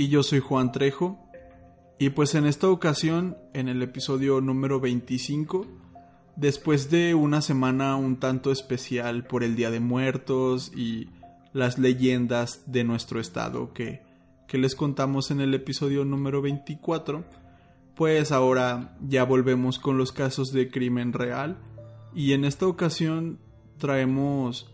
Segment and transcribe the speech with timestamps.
[0.00, 1.18] Y yo soy Juan Trejo.
[1.98, 5.66] Y pues en esta ocasión, en el episodio número 25,
[6.36, 11.10] después de una semana un tanto especial por el Día de Muertos y
[11.52, 14.00] las leyendas de nuestro estado que,
[14.48, 17.22] que les contamos en el episodio número 24,
[17.94, 21.58] pues ahora ya volvemos con los casos de crimen real
[22.14, 23.38] y en esta ocasión
[23.76, 24.72] traemos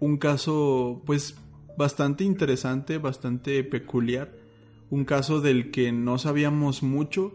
[0.00, 1.36] un caso pues
[1.76, 4.42] bastante interesante, bastante peculiar,
[4.90, 7.34] un caso del que no sabíamos mucho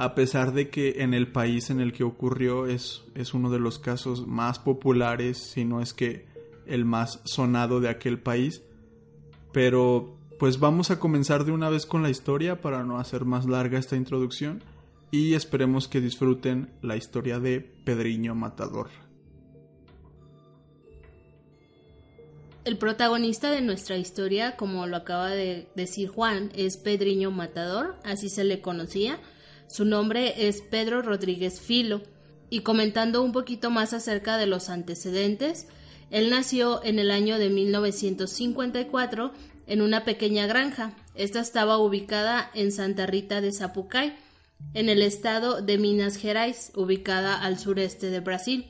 [0.00, 3.58] a pesar de que en el país en el que ocurrió es, es uno de
[3.58, 6.26] los casos más populares, si no es que
[6.66, 8.62] el más sonado de aquel país.
[9.52, 13.46] Pero pues vamos a comenzar de una vez con la historia para no hacer más
[13.46, 14.62] larga esta introducción
[15.10, 19.07] y esperemos que disfruten la historia de Pedriño Matador.
[22.68, 28.28] El protagonista de nuestra historia, como lo acaba de decir Juan, es Pedriño Matador, así
[28.28, 29.18] se le conocía.
[29.68, 32.02] Su nombre es Pedro Rodríguez Filo.
[32.50, 35.66] Y comentando un poquito más acerca de los antecedentes,
[36.10, 39.32] él nació en el año de 1954
[39.66, 40.92] en una pequeña granja.
[41.14, 44.14] Esta estaba ubicada en Santa Rita de Zapucay,
[44.74, 48.66] en el estado de Minas Gerais, ubicada al sureste de Brasil.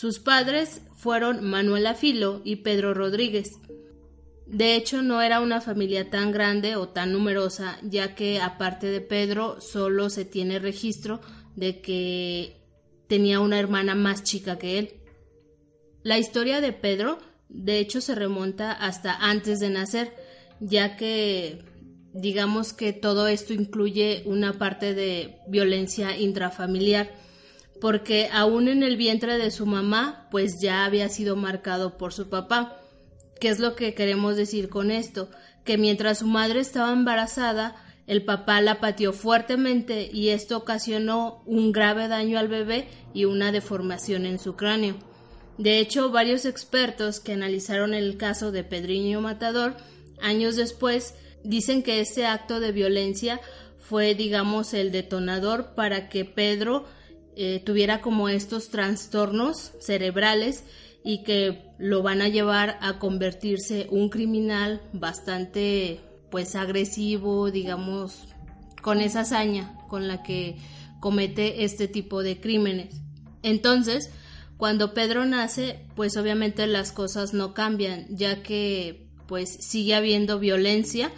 [0.00, 3.58] Sus padres fueron Manuela Filo y Pedro Rodríguez.
[4.46, 9.02] De hecho, no era una familia tan grande o tan numerosa, ya que aparte de
[9.02, 11.20] Pedro, solo se tiene registro
[11.54, 12.56] de que
[13.08, 14.94] tenía una hermana más chica que él.
[16.02, 17.18] La historia de Pedro,
[17.50, 20.14] de hecho, se remonta hasta antes de nacer,
[20.60, 21.62] ya que
[22.14, 27.10] digamos que todo esto incluye una parte de violencia intrafamiliar
[27.80, 32.28] porque aún en el vientre de su mamá, pues ya había sido marcado por su
[32.28, 32.76] papá.
[33.40, 35.30] ¿Qué es lo que queremos decir con esto?
[35.64, 37.76] Que mientras su madre estaba embarazada,
[38.06, 43.52] el papá la pateó fuertemente y esto ocasionó un grave daño al bebé y una
[43.52, 44.96] deformación en su cráneo.
[45.58, 49.76] De hecho, varios expertos que analizaron el caso de Pedriño Matador,
[50.20, 51.14] años después,
[51.44, 53.40] dicen que ese acto de violencia
[53.78, 56.86] fue, digamos, el detonador para que Pedro
[57.42, 60.62] eh, tuviera como estos trastornos cerebrales
[61.02, 68.28] y que lo van a llevar a convertirse un criminal bastante pues agresivo, digamos,
[68.82, 70.58] con esa hazaña con la que
[71.00, 73.00] comete este tipo de crímenes.
[73.42, 74.10] Entonces,
[74.58, 81.10] cuando Pedro nace, pues obviamente las cosas no cambian, ya que pues sigue habiendo violencia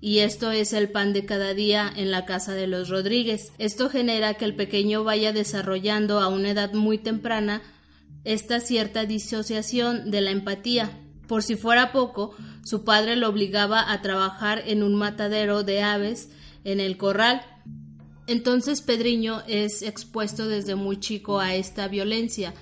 [0.00, 3.52] y esto es el pan de cada día en la casa de los Rodríguez.
[3.58, 7.62] Esto genera que el pequeño vaya desarrollando a una edad muy temprana
[8.24, 10.90] esta cierta disociación de la empatía.
[11.26, 16.30] Por si fuera poco, su padre lo obligaba a trabajar en un matadero de aves
[16.64, 17.42] en el corral.
[18.26, 22.54] Entonces Pedriño es expuesto desde muy chico a esta violencia.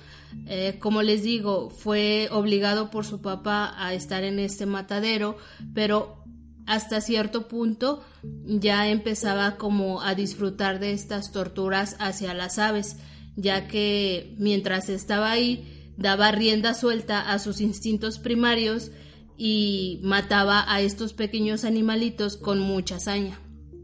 [0.47, 5.37] Eh, como les digo, fue obligado por su papá a estar en este matadero,
[5.73, 6.24] pero
[6.65, 8.03] hasta cierto punto
[8.45, 12.97] ya empezaba como a disfrutar de estas torturas hacia las aves,
[13.35, 18.91] ya que mientras estaba ahí daba rienda suelta a sus instintos primarios
[19.37, 23.39] y mataba a estos pequeños animalitos con mucha hazaña.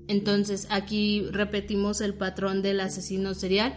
[0.08, 3.76] Entonces aquí repetimos el patrón del asesino serial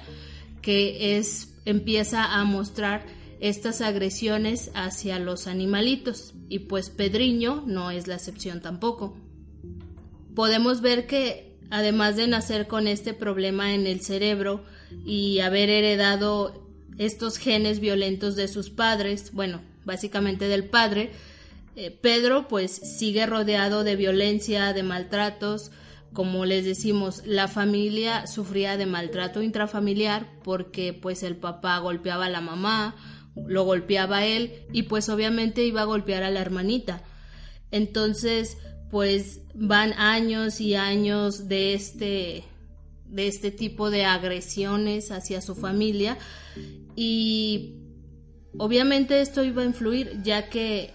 [0.63, 3.05] que es empieza a mostrar
[3.45, 9.19] estas agresiones hacia los animalitos y pues Pedriño no es la excepción tampoco.
[10.35, 14.65] Podemos ver que además de nacer con este problema en el cerebro
[15.05, 21.11] y haber heredado estos genes violentos de sus padres, bueno, básicamente del padre,
[21.77, 25.71] eh, Pedro pues sigue rodeado de violencia, de maltratos,
[26.15, 32.31] como les decimos, la familia sufría de maltrato intrafamiliar porque pues el papá golpeaba a
[32.31, 32.95] la mamá
[33.37, 37.03] lo golpeaba a él y pues obviamente iba a golpear a la hermanita.
[37.71, 38.59] Entonces,
[38.91, 42.45] pues van años y años de este
[43.07, 46.19] de este tipo de agresiones hacia su familia
[46.97, 47.75] y
[48.59, 50.93] obviamente esto iba a influir ya que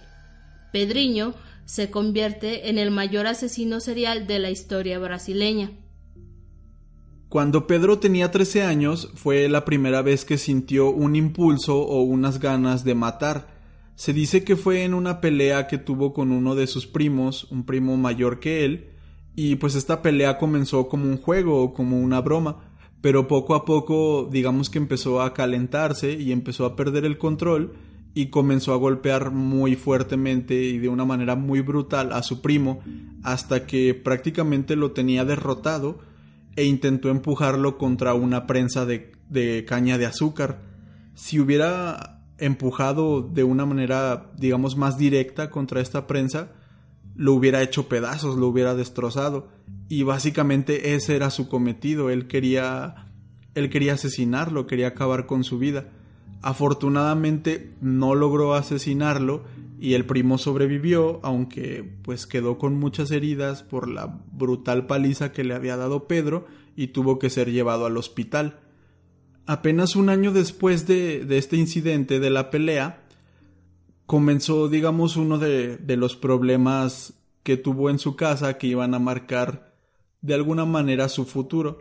[0.74, 1.34] Pedriño
[1.66, 5.72] se convierte en el mayor asesino serial de la historia brasileña.
[7.30, 12.40] Cuando Pedro tenía 13 años fue la primera vez que sintió un impulso o unas
[12.40, 13.54] ganas de matar.
[13.94, 17.68] Se dice que fue en una pelea que tuvo con uno de sus primos, un
[17.68, 18.88] primo mayor que él,
[19.36, 22.64] y pues esta pelea comenzó como un juego o como una broma,
[23.00, 27.74] pero poco a poco digamos que empezó a calentarse y empezó a perder el control
[28.16, 32.80] y comenzó a golpear muy fuertemente y de una manera muy brutal a su primo
[33.22, 36.09] hasta que prácticamente lo tenía derrotado
[36.56, 40.62] e intentó empujarlo contra una prensa de, de caña de azúcar.
[41.16, 46.52] Si hubiera empujado de una manera, digamos, más directa contra esta prensa,
[47.16, 49.50] lo hubiera hecho pedazos, lo hubiera destrozado.
[49.90, 52.10] Y básicamente ese era su cometido.
[52.10, 53.08] Él quería.
[53.56, 55.90] Él quería asesinarlo, quería acabar con su vida.
[56.42, 59.44] Afortunadamente no logró asesinarlo
[59.80, 65.44] y el primo sobrevivió, aunque pues quedó con muchas heridas por la brutal paliza que
[65.44, 68.60] le había dado Pedro y tuvo que ser llevado al hospital.
[69.46, 73.04] Apenas un año después de, de este incidente de la pelea,
[74.06, 79.00] comenzó, digamos, uno de, de los problemas que tuvo en su casa que iban a
[79.00, 79.74] marcar
[80.22, 81.80] de alguna manera su futuro.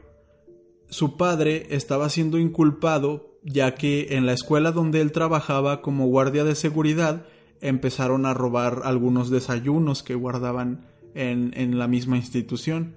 [0.88, 6.44] Su padre estaba siendo inculpado ya que en la escuela donde él trabajaba como guardia
[6.44, 7.26] de seguridad
[7.60, 12.96] empezaron a robar algunos desayunos que guardaban en, en la misma institución.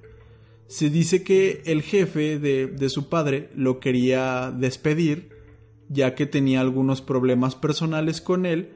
[0.68, 5.30] Se dice que el jefe de, de su padre lo quería despedir,
[5.90, 8.74] ya que tenía algunos problemas personales con él,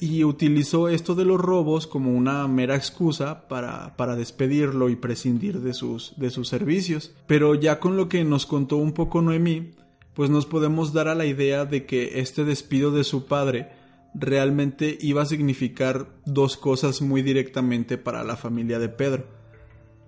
[0.00, 5.60] y utilizó esto de los robos como una mera excusa para, para, despedirlo y prescindir
[5.60, 7.14] de sus, de sus servicios.
[7.26, 9.72] Pero ya con lo que nos contó un poco Noemí,
[10.14, 13.68] pues nos podemos dar a la idea de que este despido de su padre
[14.14, 19.26] realmente iba a significar dos cosas muy directamente para la familia de Pedro.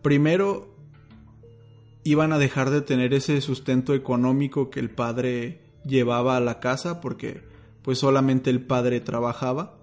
[0.02, 0.74] Primero,
[2.04, 7.00] iban a dejar de tener ese sustento económico que el padre llevaba a la casa
[7.00, 7.42] porque
[7.82, 9.78] pues solamente el padre trabajaba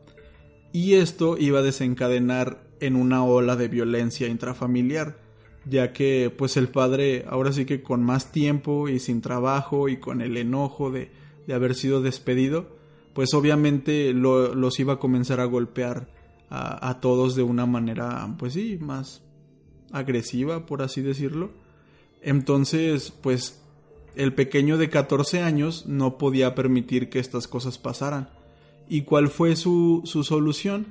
[0.72, 5.18] y esto iba a desencadenar en una ola de violencia intrafamiliar
[5.66, 9.98] ya que pues el padre ahora sí que con más tiempo y sin trabajo y
[9.98, 11.12] con el enojo de,
[11.48, 12.79] de haber sido despedido
[13.20, 16.08] pues obviamente los iba a comenzar a golpear
[16.50, 19.24] a, a, todos de una manera, pues sí, más
[19.92, 21.52] agresiva, por así decirlo.
[22.22, 23.62] Entonces, pues
[24.16, 28.30] el pequeño de 14 años no podía permitir que estas cosas pasaran.
[28.88, 30.86] ¿Y cuál fue su, su solución?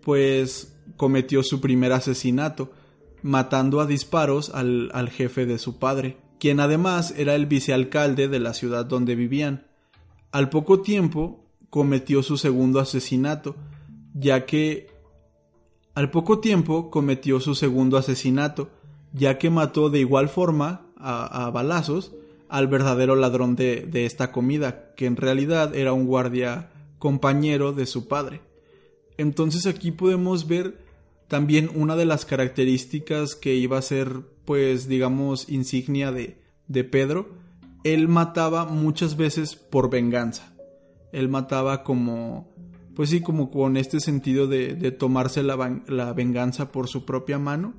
[0.00, 2.70] Pues cometió su primer asesinato,
[3.20, 8.38] matando a disparos al, al jefe de su padre, quien además era el vicealcalde de
[8.38, 9.66] la ciudad donde vivían.
[10.30, 11.43] Al poco tiempo,
[11.74, 13.56] cometió su segundo asesinato,
[14.14, 14.86] ya que
[15.96, 18.70] al poco tiempo cometió su segundo asesinato,
[19.12, 22.12] ya que mató de igual forma a, a balazos
[22.48, 27.86] al verdadero ladrón de, de, esta comida, que en realidad era un guardia compañero de
[27.86, 28.40] su padre.
[29.18, 30.78] Entonces aquí podemos ver
[31.26, 36.38] también una de las características que iba a ser, pues, digamos, insignia de,
[36.68, 37.30] de Pedro.
[37.82, 40.53] Él mataba muchas veces por venganza
[41.14, 42.52] él mataba como,
[42.94, 47.38] pues sí, como con este sentido de, de tomarse la, la, venganza por su propia
[47.38, 47.74] mano.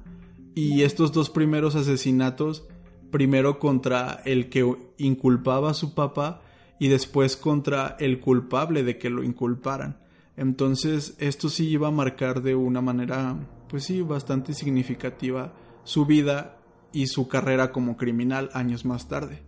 [0.56, 2.66] Y estos dos primeros asesinatos,
[3.12, 4.66] primero contra el que
[4.98, 6.42] inculpaba a su papá
[6.80, 9.98] y después contra el culpable de que lo inculparan.
[10.38, 13.36] Entonces esto sí iba a marcar de una manera,
[13.70, 16.58] pues sí, bastante significativa su vida
[16.92, 19.44] y su carrera como criminal años más tarde.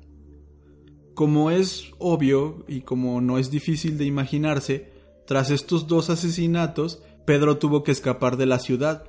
[1.18, 4.92] Como es obvio y como no es difícil de imaginarse,
[5.26, 9.04] tras estos dos asesinatos, Pedro tuvo que escapar de la ciudad,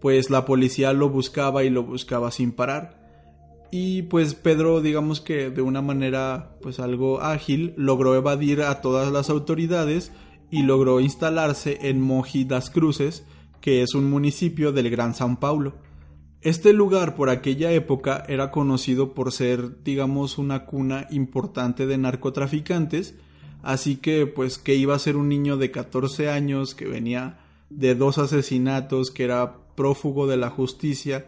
[0.00, 3.68] pues la policía lo buscaba y lo buscaba sin parar.
[3.70, 9.12] Y pues Pedro, digamos que de una manera pues algo ágil, logró evadir a todas
[9.12, 10.12] las autoridades
[10.50, 13.26] y logró instalarse en Moji das Cruces,
[13.60, 15.74] que es un municipio del Gran San Paulo.
[16.42, 23.14] Este lugar por aquella época era conocido por ser, digamos, una cuna importante de narcotraficantes,
[23.62, 27.94] así que pues que iba a ser un niño de 14 años que venía de
[27.94, 31.26] dos asesinatos, que era prófugo de la justicia,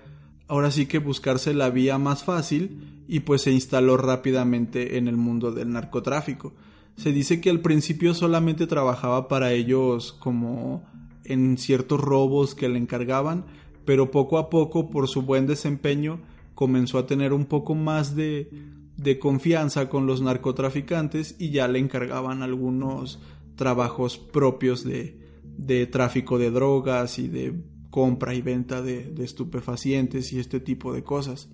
[0.49, 5.19] ahora sí que buscarse la vía más fácil y pues se instaló rápidamente en el
[5.19, 6.55] mundo del narcotráfico.
[6.97, 10.85] Se dice que al principio solamente trabajaba para ellos como
[11.25, 13.45] en ciertos robos que le encargaban,
[13.85, 16.21] pero poco a poco, por su buen desempeño,
[16.55, 18.51] comenzó a tener un poco más de,
[18.97, 23.21] de confianza con los narcotraficantes y ya le encargaban algunos
[23.57, 27.55] trabajos propios de, de tráfico de drogas y de
[27.91, 31.49] compra y venta de, de estupefacientes y este tipo de cosas.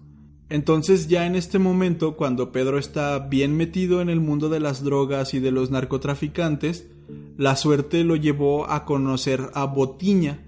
[0.51, 4.83] Entonces ya en este momento, cuando Pedro está bien metido en el mundo de las
[4.83, 6.89] drogas y de los narcotraficantes,
[7.37, 10.45] la suerte lo llevó a conocer a Botiña.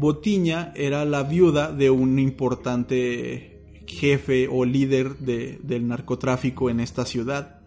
[0.00, 7.60] Botiña era la viuda de un importante jefe o líder del narcotráfico en esta ciudad.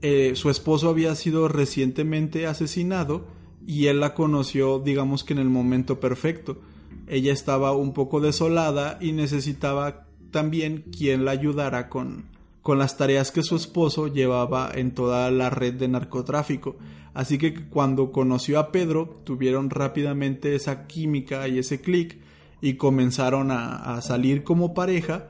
[0.00, 3.26] Eh, su esposo había sido recientemente asesinado
[3.66, 6.58] y él la conoció digamos que en el momento perfecto.
[7.06, 12.24] Ella estaba un poco desolada y necesitaba también quien la ayudara con,
[12.62, 16.76] con las tareas que su esposo llevaba en toda la red de narcotráfico.
[17.12, 22.18] Así que cuando conoció a Pedro, tuvieron rápidamente esa química y ese clic
[22.60, 25.28] y comenzaron a, salir como pareja.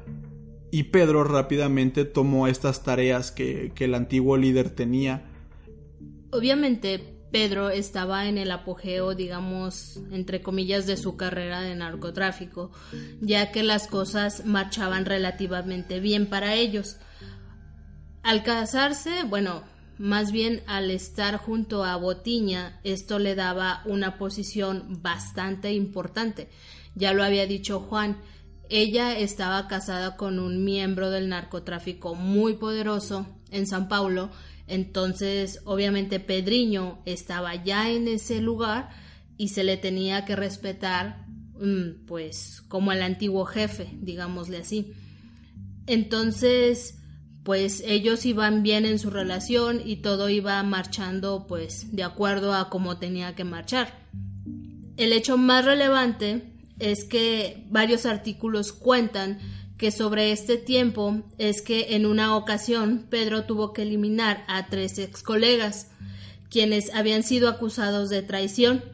[0.70, 5.24] Y Pedro rápidamente tomó estas tareas que, que el antiguo líder tenía.
[6.30, 12.70] Obviamente, Pedro estaba en el apogeo, digamos, entre comillas, de su carrera de narcotráfico,
[13.20, 16.98] ya que las cosas marchaban relativamente bien para ellos.
[18.22, 19.62] Al casarse, bueno,
[19.98, 26.48] más bien al estar junto a Botiña, esto le daba una posición bastante importante.
[26.94, 28.18] Ya lo había dicho Juan,
[28.68, 34.30] ella estaba casada con un miembro del narcotráfico muy poderoso en San Paulo
[34.66, 38.88] entonces, obviamente, Pedriño estaba ya en ese lugar
[39.36, 41.26] y se le tenía que respetar,
[41.58, 44.92] mm, pues, como el antiguo jefe, digámosle así.
[45.86, 47.01] Entonces,
[47.44, 52.70] pues ellos iban bien en su relación y todo iba marchando, pues, de acuerdo a
[52.70, 53.98] cómo tenía que marchar.
[54.96, 59.38] El hecho más relevante es que varios artículos cuentan
[59.76, 64.96] que sobre este tiempo es que en una ocasión Pedro tuvo que eliminar a tres
[64.98, 65.88] ex colegas,
[66.50, 68.84] quienes habían sido acusados de traición.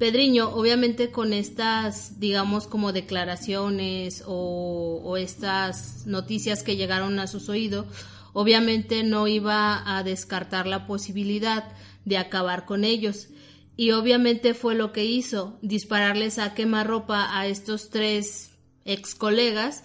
[0.00, 7.50] Pedriño, obviamente con estas, digamos, como declaraciones o, o estas noticias que llegaron a sus
[7.50, 7.84] oídos,
[8.32, 11.70] obviamente no iba a descartar la posibilidad
[12.06, 13.28] de acabar con ellos.
[13.76, 18.52] Y obviamente fue lo que hizo, dispararles a quemarropa a estos tres
[18.86, 19.84] ex colegas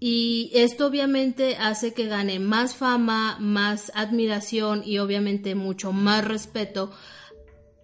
[0.00, 6.92] y esto obviamente hace que gane más fama, más admiración y obviamente mucho más respeto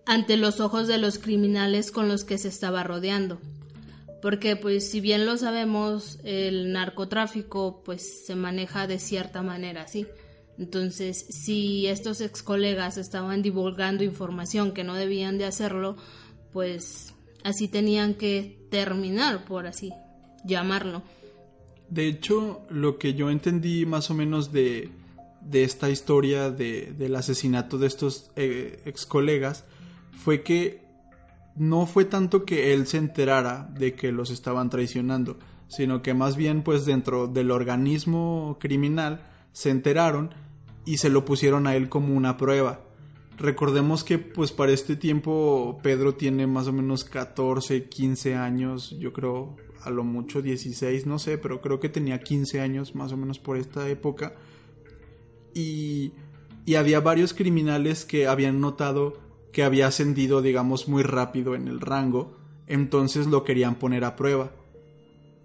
[0.06, 3.38] ante los ojos de los criminales con los que se estaba rodeando.
[4.22, 10.06] Porque pues si bien lo sabemos, el narcotráfico pues se maneja de cierta manera, ¿sí?
[10.58, 15.96] Entonces, si estos ex colegas estaban divulgando información que no debían de hacerlo,
[16.52, 17.14] pues
[17.44, 19.90] así tenían que terminar, por así
[20.44, 21.02] llamarlo.
[21.88, 24.90] De hecho, lo que yo entendí más o menos de,
[25.40, 29.64] de esta historia de, del asesinato de estos eh, ex colegas
[30.20, 30.82] fue que
[31.56, 36.36] no fue tanto que él se enterara de que los estaban traicionando, sino que más
[36.36, 40.30] bien pues dentro del organismo criminal se enteraron
[40.84, 42.80] y se lo pusieron a él como una prueba.
[43.38, 49.12] Recordemos que pues para este tiempo Pedro tiene más o menos 14, 15 años, yo
[49.12, 53.16] creo a lo mucho 16, no sé, pero creo que tenía 15 años más o
[53.16, 54.34] menos por esta época.
[55.54, 56.12] Y,
[56.66, 61.80] y había varios criminales que habían notado que había ascendido, digamos, muy rápido en el
[61.80, 64.52] rango, entonces lo querían poner a prueba.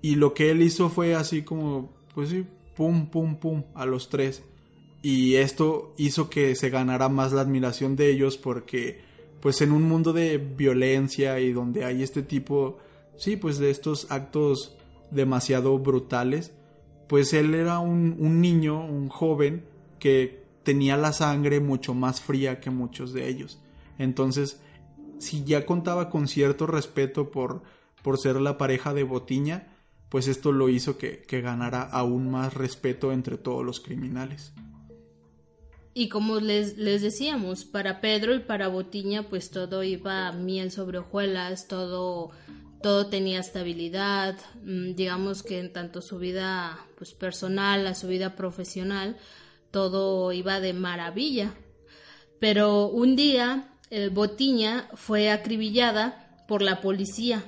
[0.02, 2.46] Y lo que él hizo fue así como, pues sí,
[2.76, 4.44] pum, pum, pum, a los tres.
[5.02, 9.02] Y esto hizo que se ganara más la admiración de ellos porque,
[9.40, 12.78] pues en un mundo de violencia y donde hay este tipo
[13.18, 14.76] sí, pues de estos actos
[15.12, 16.52] demasiado brutales,
[17.08, 19.66] pues él era un, un niño, un joven
[20.00, 23.60] que tenía la sangre mucho más fría que muchos de ellos.
[23.98, 24.62] Entonces,
[25.20, 27.64] si ya contaba con cierto respeto por,
[28.04, 29.68] por ser la pareja de Botiña,
[30.10, 34.54] pues esto lo hizo que, que, ganara aún más respeto entre todos los criminales.
[35.94, 41.00] Y como les, les decíamos, para Pedro y para Botiña, pues todo iba miel sobre
[41.00, 42.32] hojuelas, todo
[42.86, 48.36] todo tenía estabilidad, mm, digamos que en tanto su vida pues, personal, a su vida
[48.36, 49.18] profesional,
[49.72, 51.52] todo iba de maravilla.
[52.40, 57.44] Pero un día el Botiña fue acribillada por la policía.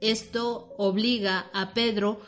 [0.00, 2.20] Esto obliga a Pedro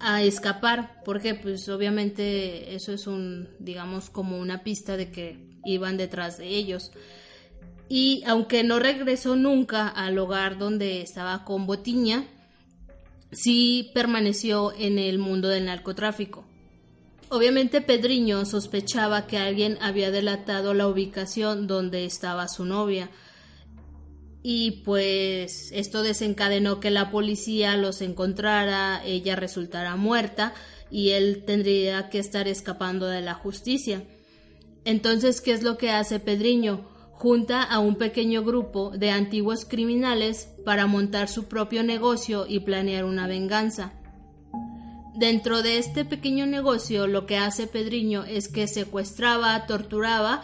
[0.00, 5.96] a escapar, porque pues obviamente eso es un, digamos, como una pista de que iban
[5.96, 6.90] detrás de ellos
[7.88, 12.24] y aunque no regresó nunca al hogar donde estaba con Botiña,
[13.30, 16.46] sí permaneció en el mundo del narcotráfico.
[17.30, 23.10] Obviamente Pedriño sospechaba que alguien había delatado la ubicación donde estaba su novia
[24.46, 30.52] y pues esto desencadenó que la policía los encontrara, ella resultara muerta
[30.90, 34.04] y él tendría que estar escapando de la justicia.
[34.84, 36.86] Entonces, ¿qué es lo que hace Pedriño?
[37.12, 43.06] Junta a un pequeño grupo de antiguos criminales para montar su propio negocio y planear
[43.06, 43.94] una venganza.
[45.14, 50.42] Dentro de este pequeño negocio lo que hace Pedriño es que secuestraba, torturaba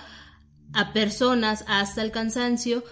[0.73, 2.85] a personas hasta el cansancio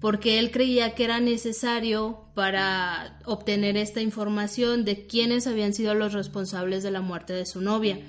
[0.00, 6.14] porque él creía que era necesario para obtener esta información de quiénes habían sido los
[6.14, 8.00] responsables de la muerte de su novia,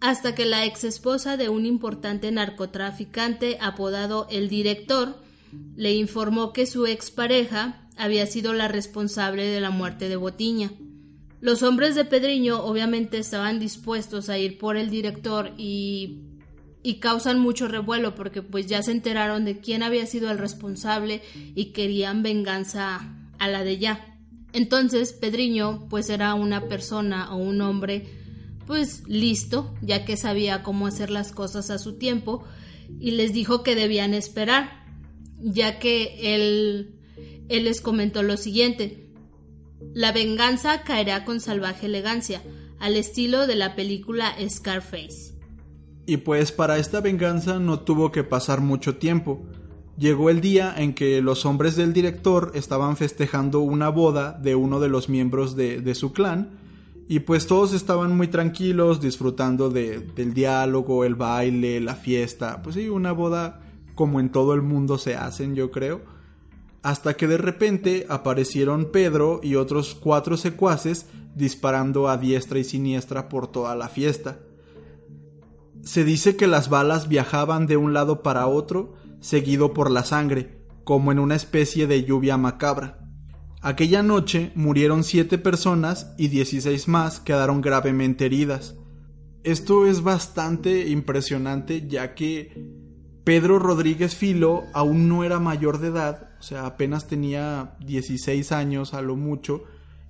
[0.00, 5.20] hasta que la ex esposa de un importante narcotraficante apodado el director
[5.76, 10.70] le informó que su expareja había sido la responsable de la muerte de Botiña.
[11.42, 16.20] Los hombres de Pedriño obviamente estaban dispuestos a ir por el director y
[17.00, 21.20] causan mucho revuelo porque pues ya se enteraron de quién había sido el responsable
[21.56, 24.16] y querían venganza a la de ya.
[24.52, 28.06] Entonces Pedriño pues era una persona o un hombre
[28.64, 32.44] pues listo, ya que sabía cómo hacer las cosas a su tiempo
[33.00, 34.84] y les dijo que debían esperar,
[35.40, 37.00] ya que él
[37.48, 39.08] él les comentó lo siguiente:
[39.94, 42.42] La venganza caerá con salvaje elegancia,
[42.78, 45.34] al estilo de la película Scarface.
[46.06, 49.42] Y pues para esta venganza no tuvo que pasar mucho tiempo.
[49.96, 54.80] Llegó el día en que los hombres del director estaban festejando una boda de uno
[54.80, 56.58] de los miembros de, su clan,
[57.08, 62.74] y pues todos estaban muy tranquilos, disfrutando de, del diálogo, el baile, la fiesta, pues
[62.74, 63.60] sí, una boda
[63.94, 66.00] como en todo el mundo se hacen, yo creo.
[66.82, 73.28] Hasta que de repente aparecieron Pedro y otros cuatro secuaces disparando a diestra y siniestra
[73.28, 74.40] por toda la fiesta.
[75.82, 80.58] Se dice que las balas viajaban de un lado para otro, seguido por la sangre,
[80.84, 82.98] como en una especie de lluvia macabra.
[83.60, 88.74] Aquella noche murieron siete personas y dieciséis más quedaron gravemente heridas.
[89.44, 92.81] Esto es bastante impresionante ya que
[93.24, 98.94] Pedro Rodríguez Filo aún no era mayor de edad, o sea, apenas tenía 16 años
[98.94, 99.64] a lo mucho,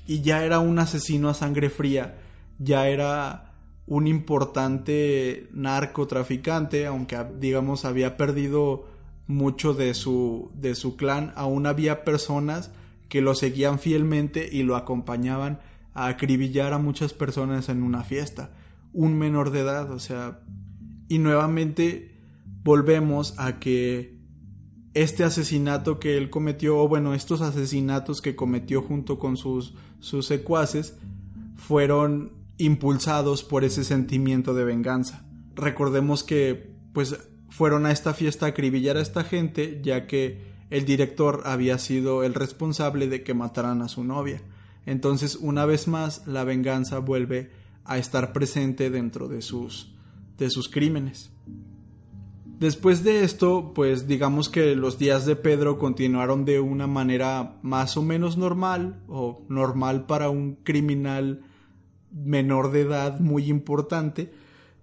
[0.06, 2.18] y ya era un asesino a sangre fría,
[2.58, 3.52] ya era
[3.86, 8.86] un importante narcotraficante, aunque digamos había perdido
[9.26, 12.70] mucho de su, de su clan, aún había personas
[13.10, 15.60] que lo seguían fielmente y lo acompañaban
[15.92, 18.50] a acribillar a muchas personas en una fiesta.
[18.94, 20.40] Un menor de edad, o sea,
[21.08, 22.11] y nuevamente
[22.64, 24.16] volvemos a que
[24.94, 30.26] este asesinato que él cometió, o bueno, estos asesinatos que cometió junto con sus, sus
[30.26, 30.96] secuaces,
[31.56, 35.26] fueron impulsados por ese sentimiento de venganza.
[35.54, 37.16] Recordemos que pues
[37.48, 42.22] fueron a esta fiesta a acribillar a esta gente ya que el director había sido
[42.22, 44.42] el responsable de que mataran a su novia.
[44.86, 47.50] Entonces, una vez más, la venganza vuelve
[47.84, 49.92] a estar presente dentro de sus
[50.38, 51.31] de sus crímenes.
[52.62, 57.96] Después de esto, pues digamos que los días de Pedro continuaron de una manera más
[57.96, 61.42] o menos normal o normal para un criminal
[62.12, 64.30] menor de edad muy importante,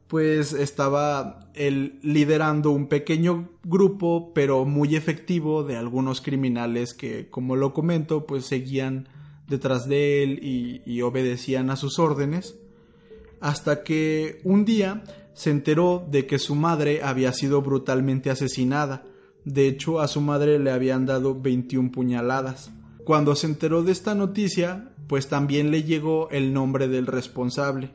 [0.10, 7.56] pues estaba él liderando un pequeño grupo, pero muy efectivo, de algunos criminales que, como
[7.56, 9.08] lo comento, pues seguían
[9.48, 12.60] detrás de él y, y obedecían a sus órdenes,
[13.40, 15.02] hasta que un día
[15.40, 19.06] se enteró de que su madre había sido brutalmente asesinada.
[19.46, 22.72] De hecho, a su madre le habían dado 21 puñaladas.
[23.06, 27.90] Cuando se enteró de esta noticia, pues también le llegó el nombre del responsable.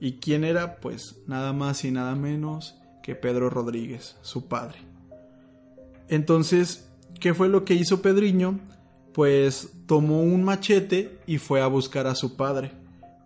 [0.00, 0.76] ¿Y quién era?
[0.76, 4.78] Pues nada más y nada menos que Pedro Rodríguez, su padre.
[6.08, 6.88] Entonces,
[7.20, 8.58] ¿qué fue lo que hizo Pedriño?
[9.12, 12.72] Pues tomó un machete y fue a buscar a su padre.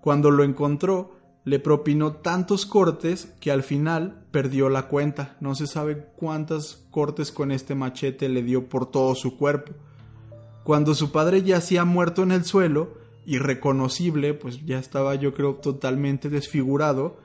[0.01, 5.37] Cuando lo encontró, le propinó tantos cortes que al final perdió la cuenta.
[5.41, 9.73] No se sabe cuántas cortes con este machete le dio por todo su cuerpo.
[10.65, 16.29] Cuando su padre yacía muerto en el suelo, irreconocible, pues ya estaba yo creo totalmente
[16.29, 17.17] desfigurado,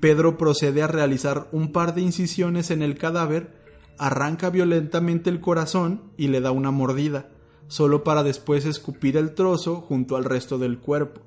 [0.00, 3.54] Pedro procede a realizar un par de incisiones en el cadáver,
[3.96, 7.28] arranca violentamente el corazón y le da una mordida,
[7.68, 11.22] solo para después escupir el trozo junto al resto del cuerpo.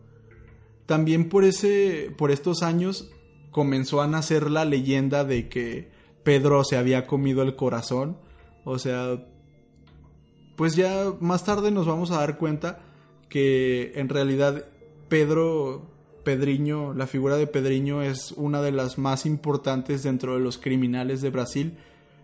[0.87, 3.11] También por ese por estos años
[3.51, 5.91] comenzó a nacer la leyenda de que
[6.23, 8.17] Pedro se había comido el corazón,
[8.63, 9.23] o sea,
[10.55, 12.79] pues ya más tarde nos vamos a dar cuenta
[13.29, 14.65] que en realidad
[15.07, 15.85] Pedro
[16.23, 21.21] Pedriño, la figura de Pedriño es una de las más importantes dentro de los criminales
[21.21, 21.77] de Brasil.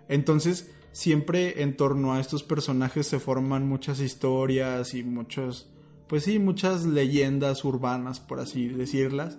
[0.10, 5.70] Entonces, siempre en torno a estos personajes se forman muchas historias y muchos,
[6.08, 9.38] pues sí, muchas leyendas urbanas, por así decirlas.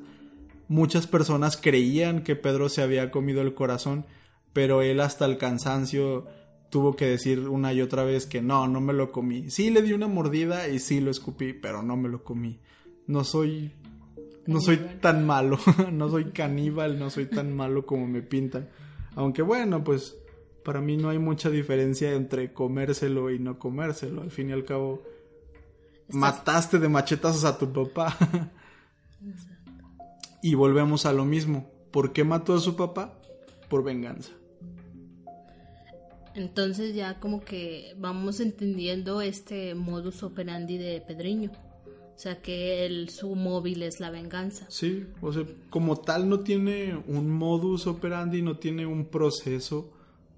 [0.68, 4.06] Muchas personas creían que Pedro se había comido el corazón,
[4.52, 6.26] pero él hasta el cansancio
[6.70, 9.50] tuvo que decir una y otra vez que no, no me lo comí.
[9.50, 12.58] Sí le di una mordida y sí lo escupí, pero no me lo comí.
[13.06, 13.72] No soy
[14.46, 15.58] no soy tan malo,
[15.92, 18.68] no soy caníbal, no soy tan malo como me pintan.
[19.14, 20.16] Aunque bueno, pues
[20.64, 24.22] para mí no hay mucha diferencia entre comérselo y no comérselo.
[24.22, 25.02] Al fin y al cabo,
[26.08, 28.16] mataste de machetazos a tu papá.
[30.42, 31.70] y volvemos a lo mismo.
[31.90, 33.18] ¿Por qué mató a su papá?
[33.68, 34.32] Por venganza.
[36.34, 41.52] Entonces ya como que vamos entendiendo este modus operandi de Pedriño.
[42.14, 44.66] O sea que el, su móvil es la venganza.
[44.68, 49.90] Sí, o sea, como tal no tiene un modus operandi, no tiene un proceso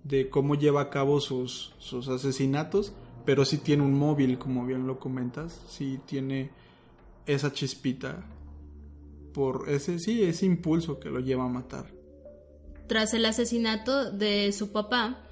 [0.05, 2.93] de cómo lleva a cabo sus, sus asesinatos,
[3.27, 6.51] pero sí tiene un móvil, como bien lo comentas, sí tiene
[7.27, 8.25] esa chispita
[9.35, 11.93] por ese, sí, ese impulso que lo lleva a matar.
[12.87, 15.25] Tras el asesinato de su papá,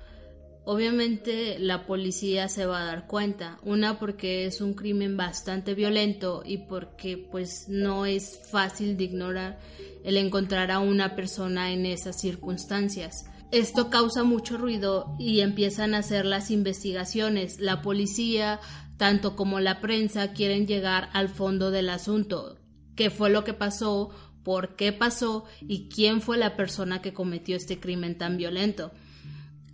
[0.65, 3.59] obviamente la policía se va a dar cuenta.
[3.63, 9.61] Una porque es un crimen bastante violento y porque pues no es fácil de ignorar
[10.03, 13.25] el encontrar a una persona en esas circunstancias.
[13.51, 17.61] Esto causa mucho ruido y empiezan a hacer las investigaciones.
[17.61, 18.61] La policía,
[18.97, 22.59] tanto como la prensa, quieren llegar al fondo del asunto.
[22.97, 24.11] ¿Qué fue lo que pasó?
[24.43, 25.45] ¿Por qué pasó?
[25.61, 28.93] ¿Y quién fue la persona que cometió este crimen tan violento?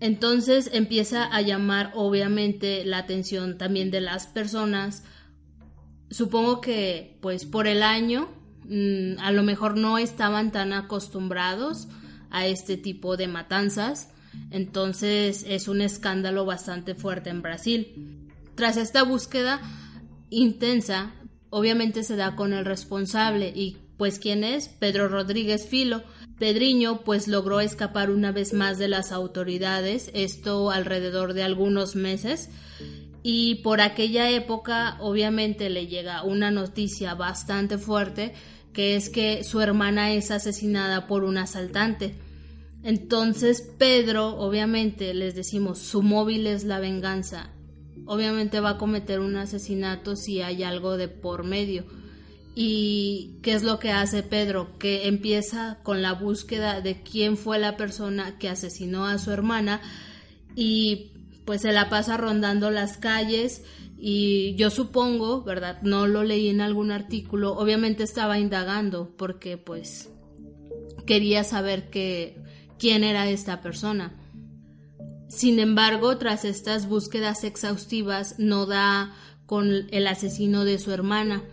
[0.01, 5.05] Entonces empieza a llamar obviamente la atención también de las personas.
[6.11, 8.31] Supongo que pues por el año
[8.65, 11.89] mm, a lo mejor no estaban tan acostumbrados
[12.31, 14.11] a este tipo de matanzas.
[14.51, 18.29] Entonces es un escándalo bastante fuerte en Brasil.
[18.55, 19.61] Tras esta búsqueda
[20.31, 21.13] intensa,
[21.51, 26.03] obviamente se da con el responsable y pues quién es Pedro Rodríguez Filo.
[26.39, 32.49] Pedriño pues logró escapar una vez más de las autoridades, esto alrededor de algunos meses,
[33.23, 38.33] y por aquella época obviamente le llega una noticia bastante fuerte
[38.81, 42.15] que es que su hermana es asesinada por un asaltante.
[42.83, 47.51] Entonces Pedro, obviamente, les decimos, su móvil es la venganza.
[48.07, 51.85] Obviamente va a cometer un asesinato si hay algo de por medio.
[52.55, 54.79] ¿Y qué es lo que hace Pedro?
[54.79, 59.83] Que empieza con la búsqueda de quién fue la persona que asesinó a su hermana
[60.57, 61.13] y
[61.45, 63.63] pues se la pasa rondando las calles
[64.03, 65.83] y yo supongo, ¿verdad?
[65.83, 70.09] No lo leí en algún artículo, obviamente estaba indagando porque pues
[71.05, 72.37] quería saber que,
[72.79, 74.17] quién era esta persona.
[75.29, 79.15] Sin embargo, tras estas búsquedas exhaustivas no da
[79.47, 81.45] con el asesino de su hermana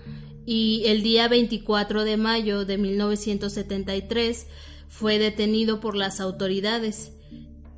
[0.45, 4.47] y el día 24 de mayo de 1973
[4.87, 7.11] fue detenido por las autoridades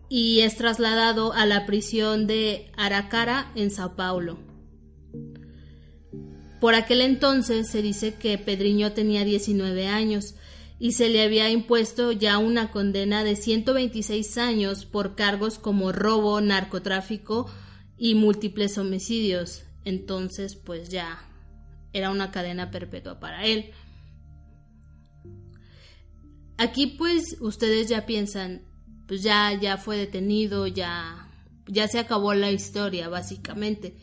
[0.10, 4.49] y es trasladado a la prisión de Aracara en Sao Paulo.
[6.60, 10.36] Por aquel entonces se dice que Pedriño tenía 19 años
[10.78, 16.40] y se le había impuesto ya una condena de 126 años por cargos como robo,
[16.42, 17.50] narcotráfico
[17.98, 19.64] y múltiples homicidios.
[19.86, 21.26] Entonces, pues ya
[21.94, 23.72] era una cadena perpetua para él.
[26.58, 28.64] Aquí pues ustedes ya piensan,
[29.08, 31.30] pues ya ya fue detenido, ya
[31.68, 33.96] ya se acabó la historia básicamente.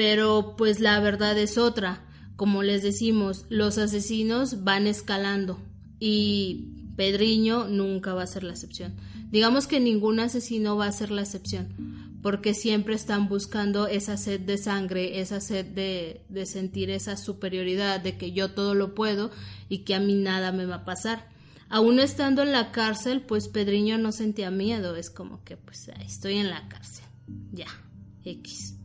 [0.00, 2.02] Pero pues la verdad es otra.
[2.36, 5.60] Como les decimos, los asesinos van escalando
[5.98, 8.94] y Pedriño nunca va a ser la excepción.
[9.30, 14.40] Digamos que ningún asesino va a ser la excepción porque siempre están buscando esa sed
[14.40, 19.30] de sangre, esa sed de, de, sentir esa superioridad, de que yo todo lo puedo
[19.68, 21.28] y que a mí nada me va a pasar.
[21.68, 26.38] Aún estando en la cárcel, pues Pedriño no sentía miedo, es como que pues estoy
[26.38, 27.04] en la cárcel,
[27.52, 27.68] ya,
[28.24, 28.79] X.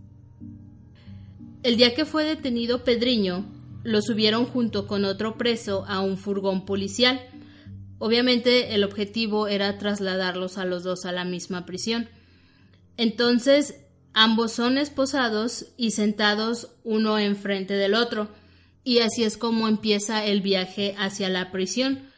[1.66, 3.44] El día que fue detenido Pedriño,
[3.84, 7.20] lo subieron junto con otro preso a un furgón policial.
[7.98, 12.08] Obviamente el objetivo era trasladarlos a los dos a la misma prisión.
[12.98, 13.80] Entonces
[14.14, 18.30] ambos son esposados y sentados uno enfrente del otro,
[18.84, 22.12] y así es como empieza el viaje hacia la prisión.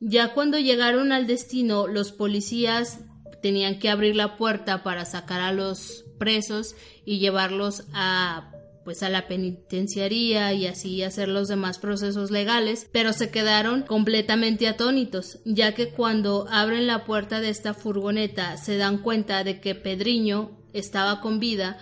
[0.00, 2.98] Ya cuando llegaron al destino, los policías
[3.42, 8.57] tenían que abrir la puerta para sacar a los presos y llevarlos a
[8.88, 14.66] pues a la penitenciaría y así hacer los demás procesos legales, pero se quedaron completamente
[14.66, 19.74] atónitos, ya que cuando abren la puerta de esta furgoneta se dan cuenta de que
[19.74, 21.76] Pedriño estaba con vida,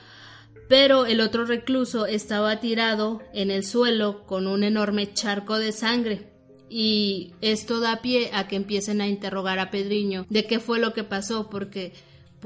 [0.69, 6.33] pero el otro recluso estaba tirado en el suelo con un enorme charco de sangre.
[6.69, 10.93] Y esto da pie a que empiecen a interrogar a Pedriño de qué fue lo
[10.93, 11.93] que pasó, porque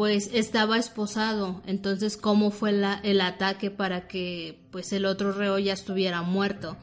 [0.01, 2.71] pues estaba esposado, entonces cómo fue
[3.03, 6.79] el ataque para que pues el otro reo ya estuviera muerto.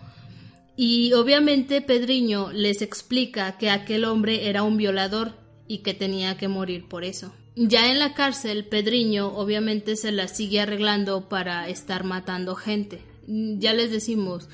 [0.76, 5.34] Y obviamente Pedriño les explica que aquel hombre era un violador
[5.68, 7.34] y que tenía que morir por eso.
[7.56, 13.02] Ya en la cárcel, Pedriño obviamente se la sigue arreglando para estar matando gente.
[13.26, 14.48] Ya les decimos,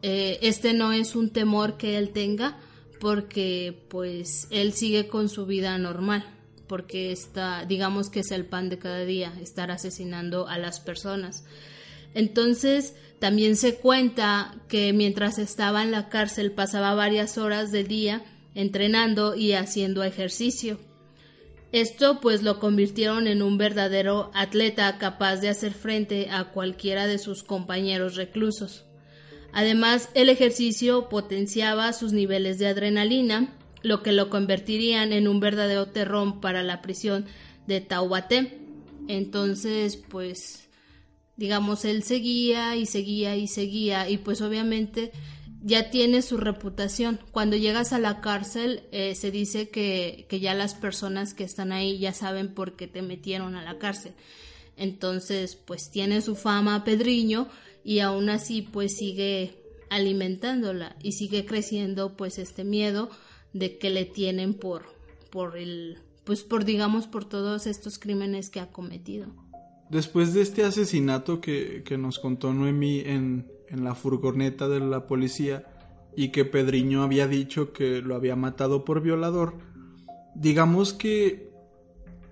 [0.00, 2.58] eh, este no es un temor que él tenga
[3.00, 6.24] porque pues él sigue con su vida normal
[6.72, 11.44] porque está, digamos que es el pan de cada día, estar asesinando a las personas.
[12.14, 18.24] Entonces, también se cuenta que mientras estaba en la cárcel pasaba varias horas del día
[18.54, 20.80] entrenando y haciendo ejercicio.
[21.72, 27.18] Esto pues lo convirtieron en un verdadero atleta capaz de hacer frente a cualquiera de
[27.18, 28.86] sus compañeros reclusos.
[29.52, 35.88] Además, el ejercicio potenciaba sus niveles de adrenalina lo que lo convertirían en un verdadero
[35.88, 37.26] terrón para la prisión
[37.66, 38.58] de Taubaté.
[39.08, 40.68] Entonces, pues,
[41.36, 45.12] digamos, él seguía y seguía y seguía y pues obviamente
[45.62, 47.20] ya tiene su reputación.
[47.30, 51.72] Cuando llegas a la cárcel eh, se dice que, que ya las personas que están
[51.72, 54.12] ahí ya saben por qué te metieron a la cárcel.
[54.76, 57.48] Entonces, pues tiene su fama Pedriño
[57.84, 59.58] y aún así pues sigue
[59.90, 63.10] alimentándola y sigue creciendo pues este miedo
[63.52, 64.82] de que le tienen por,
[65.30, 69.28] por el, pues por digamos por todos estos crímenes que ha cometido.
[69.90, 75.66] Después de este asesinato que, nos contó Noemí en, en la furgoneta de la policía
[76.16, 79.54] y que Pedriño había dicho que lo había matado por violador,
[80.34, 81.50] digamos que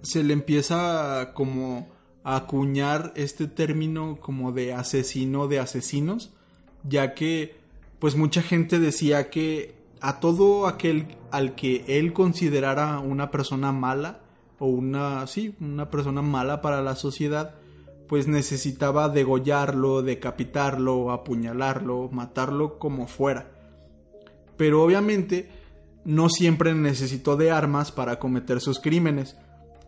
[0.02, 1.88] se le empieza como
[2.22, 6.30] a acuñar este término como de asesino de asesinos,
[6.84, 7.56] ya que
[7.98, 14.20] pues mucha gente decía que a todo aquel al que él considerara una persona mala
[14.58, 17.54] o una sí, una persona mala para la sociedad,
[18.08, 23.50] pues necesitaba degollarlo, decapitarlo, apuñalarlo, matarlo como fuera.
[24.56, 25.48] Pero obviamente
[26.04, 29.36] no siempre necesitó de armas para cometer sus crímenes.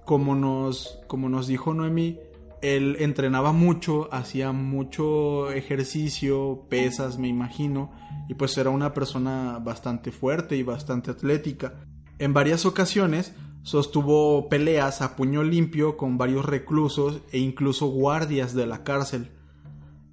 [0.05, 2.18] Como nos, como nos dijo Noemí,
[2.62, 7.90] él entrenaba mucho, hacía mucho ejercicio, pesas, me imagino,
[8.29, 11.75] y pues era una persona bastante fuerte y bastante atlética.
[12.18, 18.66] En varias ocasiones sostuvo peleas a puño limpio con varios reclusos e incluso guardias de
[18.66, 19.33] la cárcel.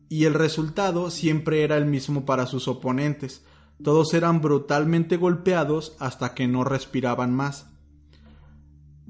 [0.10, 3.46] Y el resultado siempre era el mismo para sus oponentes.
[3.84, 7.68] Todos eran brutalmente golpeados hasta que no respiraban más.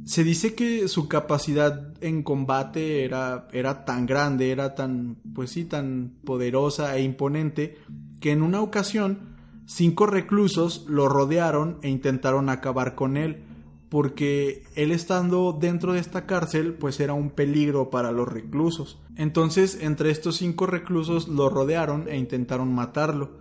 [0.06, 5.66] Se dice que su capacidad en combate era, era tan grande, era tan, pues sí,
[5.66, 7.78] tan poderosa e imponente,
[8.20, 9.20] que en una ocasión
[9.66, 13.44] cinco reclusos lo rodearon e intentaron acabar con él,
[13.90, 19.00] porque él estando dentro de esta cárcel, pues era un peligro para los reclusos.
[19.16, 23.32] Entonces, entre estos cinco reclusos lo rodearon e intentaron matarlo.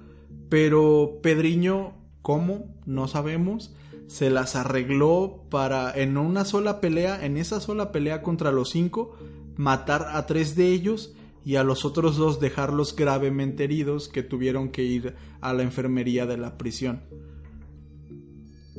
[0.48, 1.92] Pero Pedriño,
[2.22, 2.74] ¿cómo?
[2.86, 3.74] No sabemos
[4.08, 9.16] se las arregló para en una sola pelea, en esa sola pelea contra los cinco,
[9.56, 14.70] matar a tres de ellos y a los otros dos dejarlos gravemente heridos que tuvieron
[14.70, 17.02] que ir a la enfermería de la prisión.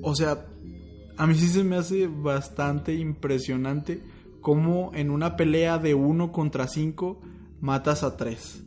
[0.01, 0.47] O sea,
[1.17, 4.01] a mí sí se me hace bastante impresionante
[4.41, 7.21] cómo en una pelea de uno contra cinco
[7.61, 8.63] matas a tres.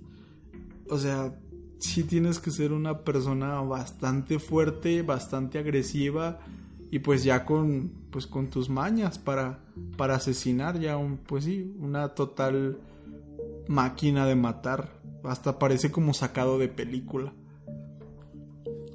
[0.89, 1.35] O sea,
[1.83, 6.39] sí tienes que ser una persona bastante fuerte, bastante agresiva
[6.91, 9.59] y pues ya con pues con tus mañas para
[9.97, 12.79] para asesinar ya un pues sí, una total
[13.67, 17.33] máquina de matar, hasta parece como sacado de película.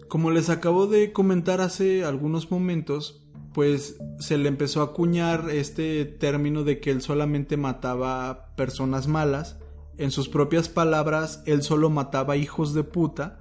[0.08, 6.06] Como les acabo de comentar hace algunos momentos, pues se le empezó a acuñar este
[6.06, 9.58] término de que él solamente mataba personas malas
[9.98, 13.40] en sus propias palabras, él solo mataba hijos de puta,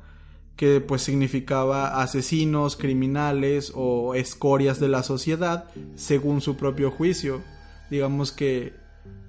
[0.57, 7.43] que pues significaba asesinos, criminales o escorias de la sociedad, según su propio juicio.
[7.91, 8.75] Digamos que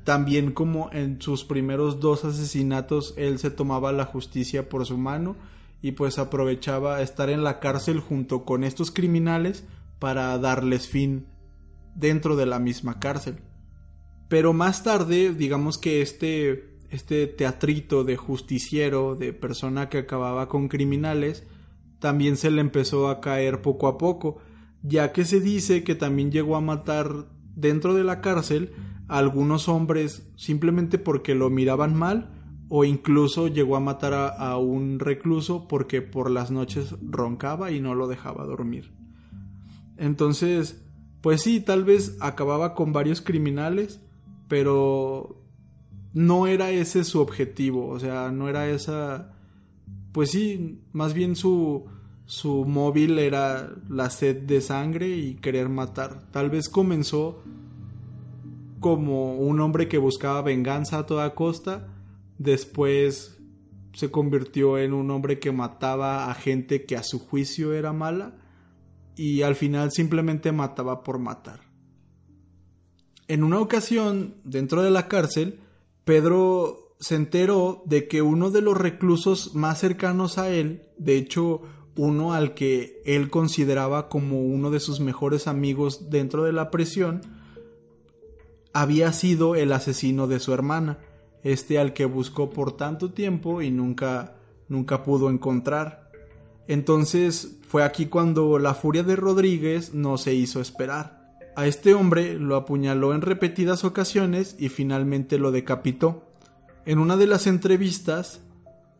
[0.05, 5.35] también como en sus primeros dos asesinatos él se tomaba la justicia por su mano
[5.81, 9.65] y pues aprovechaba estar en la cárcel junto con estos criminales
[9.99, 11.27] para darles fin
[11.93, 13.39] dentro de la misma cárcel.
[14.29, 20.67] Pero más tarde, digamos que este este teatrito de justiciero, de persona que acababa con
[20.67, 21.45] criminales,
[21.99, 24.37] también se le empezó a caer poco a poco,
[24.83, 28.73] ya que se dice que también llegó a matar dentro de la cárcel
[29.07, 32.31] a algunos hombres simplemente porque lo miraban mal
[32.69, 37.95] o incluso llegó a matar a, un recluso porque por las noches roncaba y no
[37.95, 38.91] lo dejaba dormir.
[39.95, 40.83] Entonces,
[41.21, 44.01] pues sí, tal vez acababa con varios criminales,
[44.47, 45.46] pero
[46.17, 49.33] no era ese su objetivo, o sea, no era esa,
[50.13, 51.85] pues sí, más bien su,
[52.25, 56.23] su móvil era la sed de sangre y querer matar.
[56.31, 57.43] Tal vez comenzó
[58.79, 61.87] como un hombre que buscaba venganza a toda costa,
[62.39, 63.37] después
[63.93, 68.33] se convirtió en un hombre que mataba a gente que a su juicio era mala
[69.15, 71.59] y al final simplemente mataba por matar.
[73.27, 75.59] En una ocasión, dentro de la cárcel,
[76.07, 81.63] Pedro se enteró de que uno de los reclusos más cercanos a él, de hecho
[81.97, 87.19] uno al que él consideraba como uno de sus mejores amigos dentro de la prisión,
[88.71, 90.99] había sido el asesino de su hermana,
[91.43, 94.37] este al que buscó por tanto tiempo y nunca
[94.69, 96.09] nunca pudo encontrar.
[96.69, 101.16] Entonces fue aquí cuando la furia de Rodríguez no se hizo esperar.
[101.57, 106.23] A este hombre lo apuñaló en repetidas ocasiones y finalmente lo decapitó.
[106.85, 108.43] En una de las entrevistas,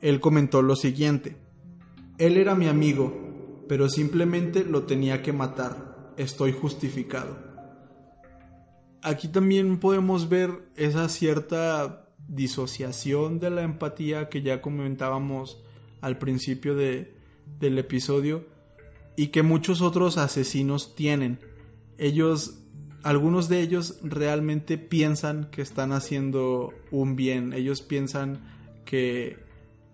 [0.01, 1.37] él comentó lo siguiente.
[2.17, 6.15] Él era mi amigo, pero simplemente lo tenía que matar.
[6.17, 7.37] Estoy justificado.
[9.03, 15.63] Aquí también podemos ver esa cierta disociación de la empatía que ya comentábamos
[16.01, 17.19] al principio de,
[17.59, 18.47] del episodio
[19.15, 21.46] y que muchos otros asesinos tienen.
[21.97, 22.59] Ellos,
[23.03, 27.53] algunos de ellos realmente piensan que están haciendo un bien.
[27.53, 28.41] Ellos piensan
[28.85, 29.47] que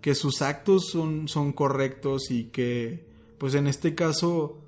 [0.04, 3.06] que sus actos son, son correctos y que,
[3.38, 4.58] pues en este caso,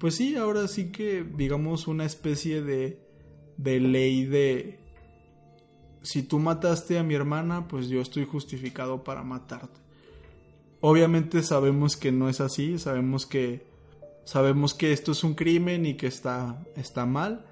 [0.00, 2.98] pues sí, ahora sí que, digamos, una especie de,
[3.58, 4.78] de ley de,
[6.00, 9.78] si tú mataste a mi hermana, pues yo estoy justificado para matarte.
[10.80, 13.66] Obviamente sabemos que no es así, sabemos que
[14.28, 17.46] sabemos que esto es un crimen y que está está mal,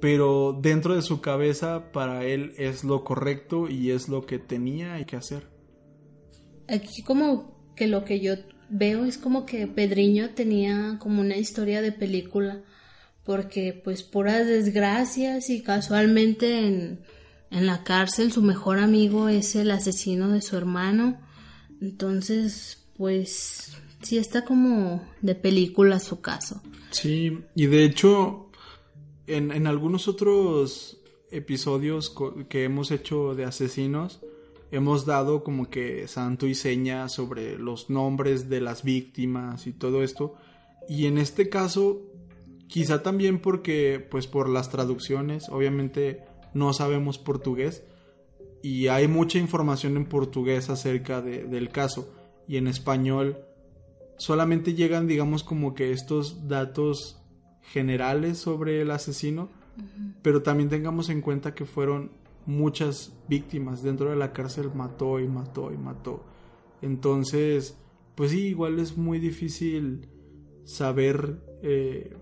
[0.00, 5.04] pero dentro de su cabeza para él es lo correcto y es lo que tenía
[5.04, 5.46] que hacer.
[6.66, 8.36] Aquí como que lo que yo
[8.70, 12.62] veo es como que Pedriño tenía como una historia de película,
[13.22, 17.00] porque pues puras desgracias y casualmente en,
[17.50, 21.20] en la cárcel su mejor amigo es el asesino de su hermano,
[21.82, 26.62] entonces pues sí está como de película su caso.
[26.90, 28.50] Sí, y de hecho
[29.26, 30.98] en, en algunos otros
[31.30, 32.14] episodios
[32.48, 34.20] que hemos hecho de asesinos,
[34.70, 40.02] hemos dado como que santo y seña sobre los nombres de las víctimas y todo
[40.02, 40.34] esto.
[40.88, 42.02] Y en este caso,
[42.68, 47.82] quizá también porque, pues por las traducciones, obviamente no sabemos portugués
[48.62, 52.14] y hay mucha información en portugués acerca del caso
[52.46, 53.38] y en español
[54.16, 57.20] solamente llegan, digamos, como que estos datos
[57.62, 59.50] generales sobre el asesino,
[60.22, 62.12] pero también tengamos en cuenta que fueron
[62.46, 63.82] muchas víctimas.
[63.82, 66.24] Dentro de la cárcel mató y mató y mató.
[66.82, 67.76] Entonces
[68.14, 70.06] pues sí igual es muy difícil
[70.64, 72.16] saber eh,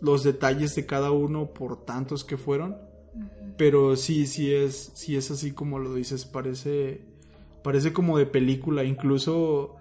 [0.00, 2.76] los detalles de cada uno por tantos que fueron
[3.56, 6.24] pero sí sí es sí es así como lo dices.
[6.24, 7.02] Parece
[7.62, 8.84] parece como de película.
[8.84, 9.76] Incluso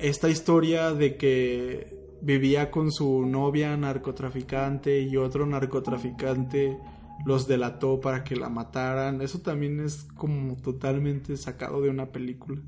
[0.00, 6.78] esta historia de que vivía con su novia narcotraficante y otro narcotraficante
[7.24, 9.20] los delató para que la mataran.
[9.20, 12.60] Eso también es como totalmente sacado de una película.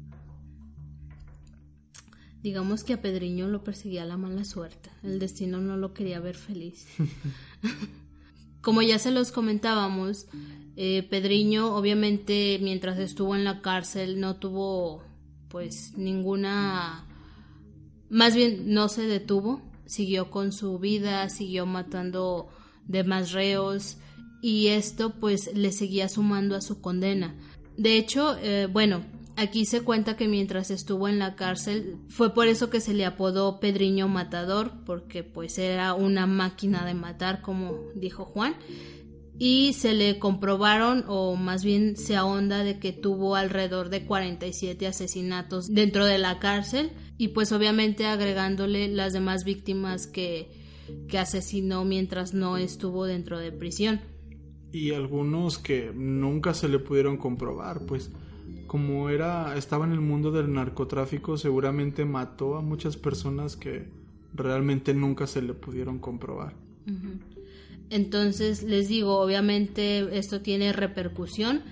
[2.42, 4.90] Digamos que a Pedriño lo perseguía la mala suerte.
[5.02, 6.86] El destino no lo quería ver feliz.
[8.60, 10.26] como ya se los comentábamos,
[10.76, 15.02] eh, Pedriño obviamente mientras estuvo en la cárcel no tuvo
[15.48, 17.06] pues ninguna...
[18.12, 22.46] Más bien no se detuvo, siguió con su vida, siguió matando
[22.86, 23.96] demás reos,
[24.42, 27.34] y esto pues le seguía sumando a su condena.
[27.78, 29.02] De hecho, eh, bueno,
[29.36, 33.06] aquí se cuenta que mientras estuvo en la cárcel fue por eso que se le
[33.06, 38.56] apodó Pedriño Matador, porque pues era una máquina de matar, como dijo Juan,
[39.38, 44.86] y se le comprobaron, o más bien se ahonda de que tuvo alrededor de 47
[44.86, 50.50] asesinatos dentro de la cárcel, y pues obviamente agregándole las demás víctimas que,
[51.08, 54.00] que asesinó mientras no estuvo dentro de prisión.
[54.72, 58.10] y algunos que nunca se le pudieron comprobar, pues
[58.66, 63.86] como era estaba en el mundo del narcotráfico, seguramente mató a muchas personas que
[64.34, 66.54] realmente nunca se le pudieron comprobar.
[67.90, 71.62] Entonces, les digo, obviamente esto tiene repercusión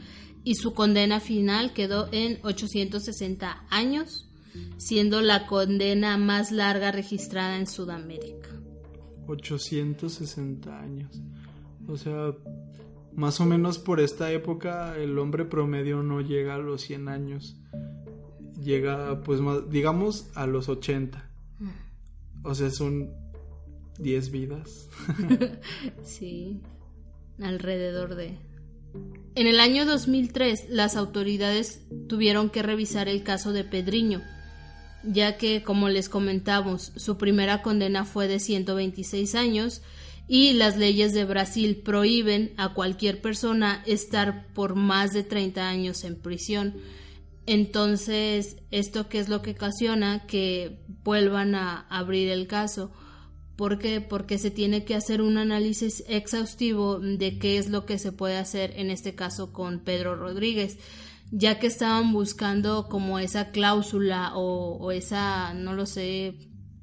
[0.44, 4.29] y su condena final quedó en 860 años,
[4.76, 8.48] siendo la condena más larga registrada en Sudamérica.
[9.26, 11.20] 860 años.
[11.86, 12.34] O sea,
[13.14, 17.56] más o menos por esta época el hombre promedio no llega a los 100 años.
[18.62, 21.28] Llega pues más, digamos a los 80.
[22.42, 23.10] O sea, son
[23.98, 24.88] 10 vidas.
[26.02, 26.60] sí,
[27.40, 28.38] alrededor de...
[29.34, 34.22] En el año 2003 las autoridades tuvieron que revisar el caso de Pedriño,
[35.02, 39.82] ya que, como les comentamos, su primera condena fue de 126 años
[40.28, 46.04] y las leyes de Brasil prohíben a cualquier persona estar por más de 30 años
[46.04, 46.74] en prisión.
[47.46, 50.26] Entonces, ¿esto qué es lo que ocasiona?
[50.26, 52.92] Que vuelvan a abrir el caso.
[53.56, 54.00] ¿Por qué?
[54.00, 58.36] Porque se tiene que hacer un análisis exhaustivo de qué es lo que se puede
[58.36, 60.78] hacer en este caso con Pedro Rodríguez,
[61.30, 66.34] ya que estaban buscando como esa cláusula o, o esa, no lo sé,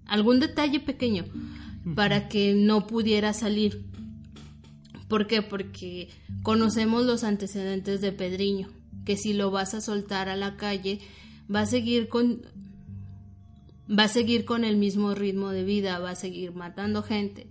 [0.05, 1.25] algún detalle pequeño
[1.95, 3.85] para que no pudiera salir.
[5.07, 5.41] ¿Por qué?
[5.41, 6.09] Porque
[6.43, 8.69] conocemos los antecedentes de Pedriño,
[9.05, 10.99] que si lo vas a soltar a la calle,
[11.53, 12.41] va a seguir con
[13.89, 17.47] va a seguir con el mismo ritmo de vida, va a seguir matando gente.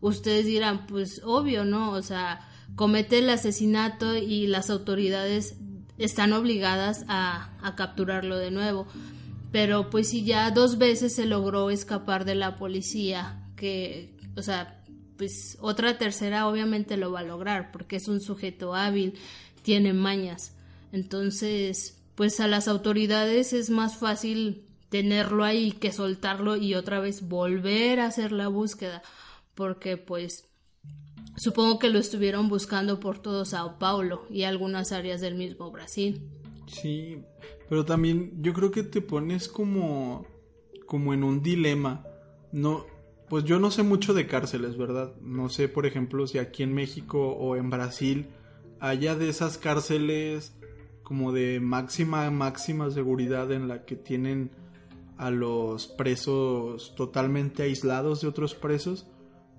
[0.00, 1.90] Ustedes dirán, pues obvio, ¿no?
[1.90, 2.40] O sea,
[2.76, 5.56] comete el asesinato y las autoridades
[5.98, 8.86] están obligadas a, a capturarlo de nuevo.
[9.52, 14.82] Pero pues si ya dos veces se logró escapar de la policía, que, o sea,
[15.16, 19.14] pues otra tercera obviamente lo va a lograr porque es un sujeto hábil,
[19.62, 20.52] tiene mañas.
[20.92, 27.28] Entonces, pues a las autoridades es más fácil tenerlo ahí que soltarlo y otra vez
[27.28, 29.02] volver a hacer la búsqueda
[29.54, 30.44] porque pues
[31.36, 36.22] supongo que lo estuvieron buscando por todo Sao Paulo y algunas áreas del mismo Brasil.
[36.66, 37.18] Sí,
[37.68, 40.26] pero también yo creo que te pones como
[40.86, 42.04] como en un dilema.
[42.52, 42.86] No
[43.28, 45.14] pues yo no sé mucho de cárceles, ¿verdad?
[45.20, 48.28] No sé, por ejemplo, si aquí en México o en Brasil
[48.78, 50.56] haya de esas cárceles
[51.02, 54.50] como de máxima, máxima seguridad en la que tienen
[55.16, 59.06] a los presos totalmente aislados de otros presos.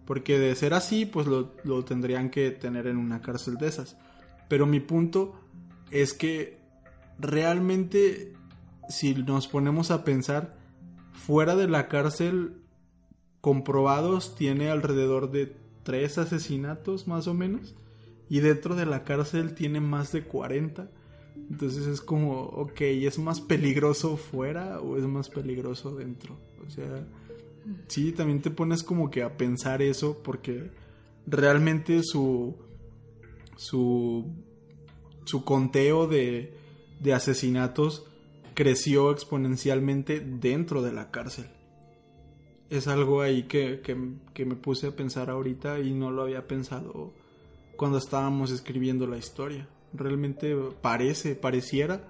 [0.07, 3.97] Porque de ser así, pues lo, lo tendrían que tener en una cárcel de esas.
[4.47, 5.35] Pero mi punto
[5.91, 6.57] es que
[7.19, 8.33] realmente,
[8.89, 10.57] si nos ponemos a pensar,
[11.11, 12.61] fuera de la cárcel
[13.41, 17.75] comprobados tiene alrededor de tres asesinatos más o menos
[18.29, 20.89] y dentro de la cárcel tiene más de 40.
[21.49, 26.37] Entonces es como, ok, ¿es más peligroso fuera o es más peligroso dentro?
[26.65, 27.07] O sea,
[27.87, 30.71] sí, también te pones como que a pensar eso porque
[31.25, 32.55] realmente su,
[33.55, 34.31] su,
[35.25, 36.53] su conteo de,
[36.99, 38.05] de asesinatos
[38.53, 41.47] creció exponencialmente dentro de la cárcel
[42.69, 47.13] es algo ahí que, que, me puse a pensar ahorita y no lo había pensado
[47.75, 49.67] cuando estábamos escribiendo la historia.
[49.93, 52.01] Realmente parece, pareciera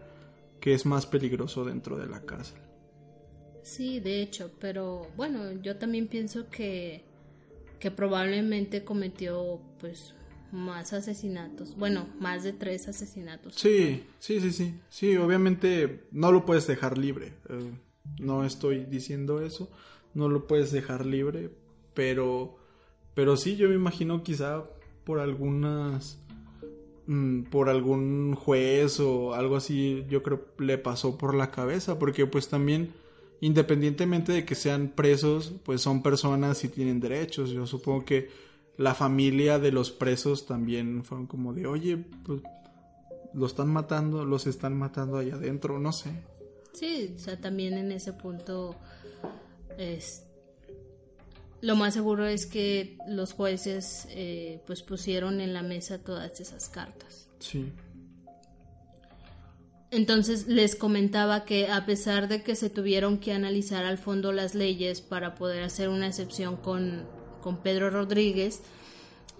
[0.59, 2.59] que es más peligroso dentro de la cárcel.
[3.67, 7.03] Sí, de hecho, pero bueno, yo también pienso que,
[7.79, 10.13] que probablemente cometió pues
[10.53, 13.55] más asesinatos, bueno, más de tres asesinatos.
[13.55, 17.71] Sí, sí, sí, sí, sí, obviamente no lo puedes dejar libre, eh,
[18.21, 19.69] no estoy diciendo eso,
[20.13, 21.51] no lo puedes dejar libre,
[21.93, 22.55] pero,
[23.15, 24.63] pero sí, yo me imagino quizá
[25.03, 26.21] por algunas,
[27.07, 32.25] mm, por algún juez o algo así, yo creo le pasó por la cabeza, porque
[32.25, 32.93] pues también,
[33.41, 37.51] independientemente de que sean presos, pues son personas y tienen derechos.
[37.51, 38.29] Yo supongo que
[38.77, 42.41] la familia de los presos también fueron como de, oye, pues
[43.33, 46.11] lo están matando, los están matando allá adentro, no sé.
[46.73, 48.75] Sí, o sea, también en ese punto
[49.77, 50.23] es,
[51.61, 56.69] lo más seguro es que los jueces eh, pues pusieron en la mesa todas esas
[56.69, 57.29] cartas.
[57.39, 57.71] Sí.
[59.89, 64.53] Entonces les comentaba que a pesar de que se tuvieron que analizar al fondo las
[64.53, 67.07] leyes para poder hacer una excepción con,
[67.41, 68.61] con Pedro Rodríguez,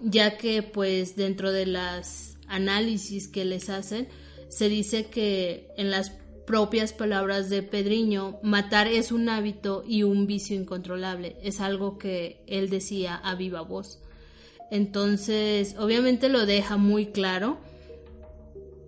[0.00, 4.08] ya que pues dentro de las análisis que les hacen
[4.48, 6.12] se dice que en las
[6.48, 11.36] propias palabras de Pedriño, matar es un hábito y un vicio incontrolable.
[11.42, 14.00] Es algo que él decía a viva voz.
[14.70, 17.58] Entonces, obviamente lo deja muy claro.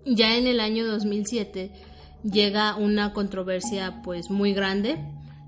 [0.05, 1.71] Ya en el año 2007
[2.23, 4.97] llega una controversia pues muy grande,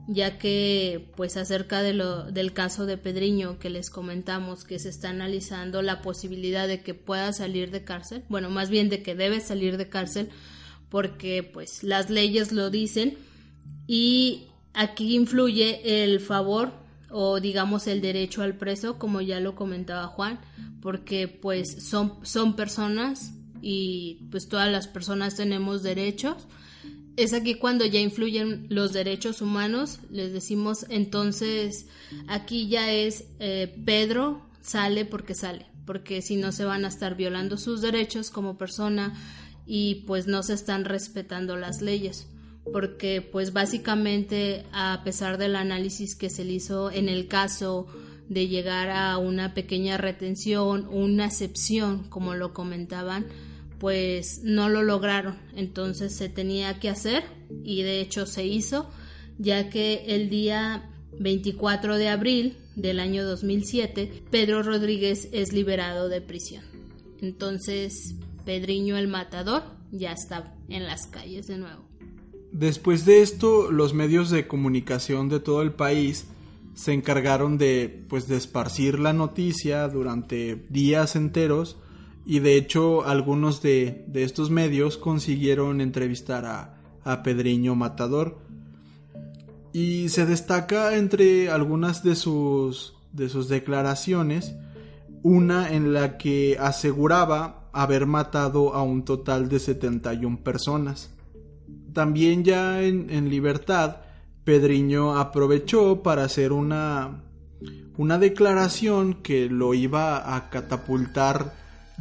[0.08, 4.90] ya que pues acerca de lo, del caso de Pedriño que les comentamos que se
[4.90, 9.16] está analizando la posibilidad de que pueda salir de cárcel, bueno, más bien de que
[9.16, 10.30] debe salir de cárcel
[10.90, 13.18] porque pues las leyes lo dicen
[13.88, 16.74] y aquí influye el favor
[17.10, 20.40] o digamos el derecho al preso, como ya lo comentaba Juan,
[20.82, 23.34] porque pues son, son personas
[23.66, 26.36] y pues todas las personas tenemos derechos.
[27.16, 31.88] Es aquí cuando ya influyen los derechos humanos, les decimos entonces
[32.28, 37.16] aquí ya es eh, Pedro sale porque sale, porque si no se van a estar
[37.16, 39.14] violando sus derechos como persona
[39.66, 42.28] y pues no se están respetando las leyes
[42.72, 47.88] porque pues básicamente a pesar del análisis que se le hizo en el caso
[48.30, 53.26] de llegar a una pequeña retención, una excepción, como lo comentaban,
[53.80, 55.38] pues no lo lograron.
[55.56, 57.24] Entonces se tenía que hacer
[57.64, 58.90] y de hecho se hizo,
[59.38, 66.22] ya que el día 24 de abril del año 2007, Pedro Rodríguez es liberado de
[66.22, 66.64] prisión.
[67.22, 68.16] Entonces,
[68.46, 71.84] Pedriño el Matador ya está en las calles de nuevo.
[72.52, 76.26] Después de esto, los medios de comunicación de todo el país
[76.76, 81.78] se encargaron de pues de esparcir la noticia durante días enteros
[82.26, 88.38] y de hecho algunos de, estos medios consiguieron entrevistar a, a Pedriño Matador.
[89.72, 94.56] Y se destaca entre algunas de sus de sus declaraciones
[95.22, 101.12] una en la que aseguraba haber matado a un total de 71 personas.
[101.94, 103.98] También ya en, libertad,
[104.44, 107.24] Pedriño aprovechó para hacer una,
[107.98, 111.54] una declaración que lo iba a catapultar,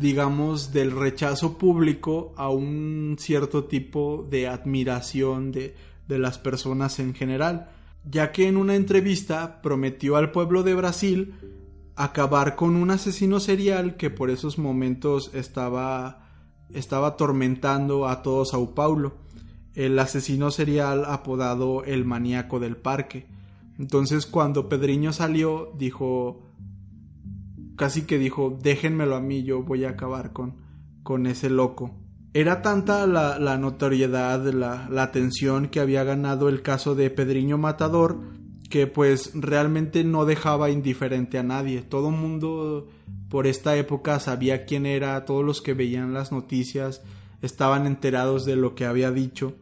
[0.02, 5.74] digamos, del rechazo público a un cierto tipo de admiración de,
[6.08, 7.70] de las personas en general,
[8.04, 11.34] ya que en una entrevista prometió al pueblo de Brasil
[11.94, 16.26] acabar con un asesino serial que por esos momentos estaba,
[16.74, 19.14] estaba atormentando a todo Sao Paulo
[19.74, 23.26] el asesino serial apodado el maníaco del parque.
[23.78, 26.42] Entonces cuando Pedriño salió, dijo,
[27.82, 30.54] casi que dijo, déjenmelo a mí, yo voy a acabar con,
[31.02, 31.90] con ese loco.
[32.32, 38.20] Era tanta la, notoriedad, la, la atención que había ganado el caso de Pedriño Matador,
[38.70, 41.82] que pues realmente no dejaba indiferente a nadie.
[41.82, 42.86] Todo mundo
[43.28, 47.02] por esta época sabía quién era, todos los que veían las noticias
[47.40, 49.54] estaban enterados de lo que había dicho.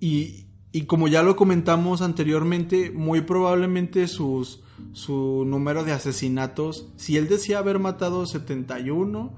[0.00, 4.60] Y, y como ya lo comentamos anteriormente, muy probablemente sus,
[4.92, 9.34] su número de asesinatos, si él decía haber matado 71,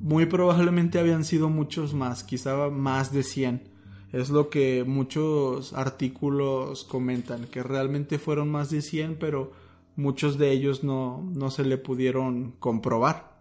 [0.00, 3.62] muy probablemente habían sido muchos más, quizá más de 100.
[4.12, 9.52] Es lo que muchos artículos comentan, que realmente fueron más de 100, pero
[9.96, 13.40] muchos de ellos no, no se le pudieron comprobar.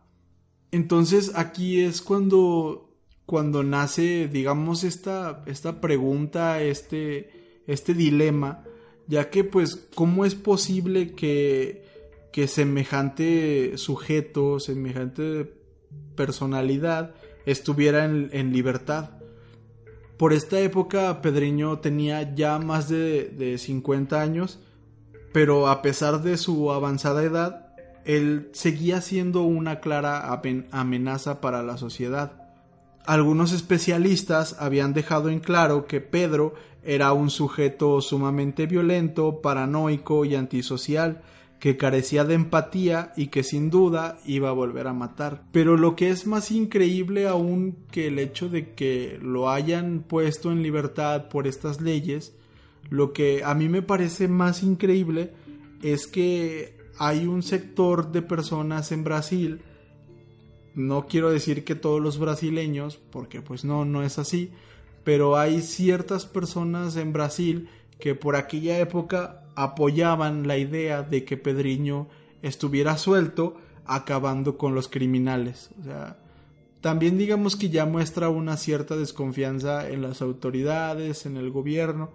[0.72, 2.94] Entonces aquí es cuando
[3.26, 8.64] cuando nace, digamos, esta, esta pregunta, este, este dilema,
[9.08, 11.86] ya que pues, ¿cómo es posible que,
[12.32, 15.54] que semejante sujeto, semejante
[16.16, 17.14] personalidad
[17.46, 19.12] estuviera en, libertad?
[20.18, 24.60] Por esta época Pedriño tenía ya más de, de 50 años,
[25.34, 27.76] pero a pesar de su avanzada edad,
[28.06, 30.42] él seguía siendo una clara
[30.72, 32.43] amenaza para la sociedad.
[33.06, 40.36] Algunos especialistas habían dejado en claro que Pedro era un sujeto sumamente violento, paranoico y
[40.36, 41.22] antisocial,
[41.60, 45.44] que carecía de empatía y que sin duda iba a volver a matar.
[45.52, 50.52] Pero lo que es más increíble aún que el hecho de que lo hayan puesto
[50.52, 52.34] en libertad por estas leyes,
[52.90, 55.32] lo que a mí me parece más increíble
[55.82, 59.62] es que hay un sector de personas en Brasil
[60.76, 64.52] no quiero decir que todos los brasileños, porque pues no, no es así,
[65.04, 67.70] pero hay ciertas personas en Brasil
[68.00, 72.08] que por aquella época apoyaban la idea de que Pedriño
[72.42, 75.70] estuviera suelto acabando con los criminales.
[75.80, 76.18] O sea,
[76.82, 82.12] también digamos que ya muestra una cierta desconfianza en las autoridades, en el gobierno,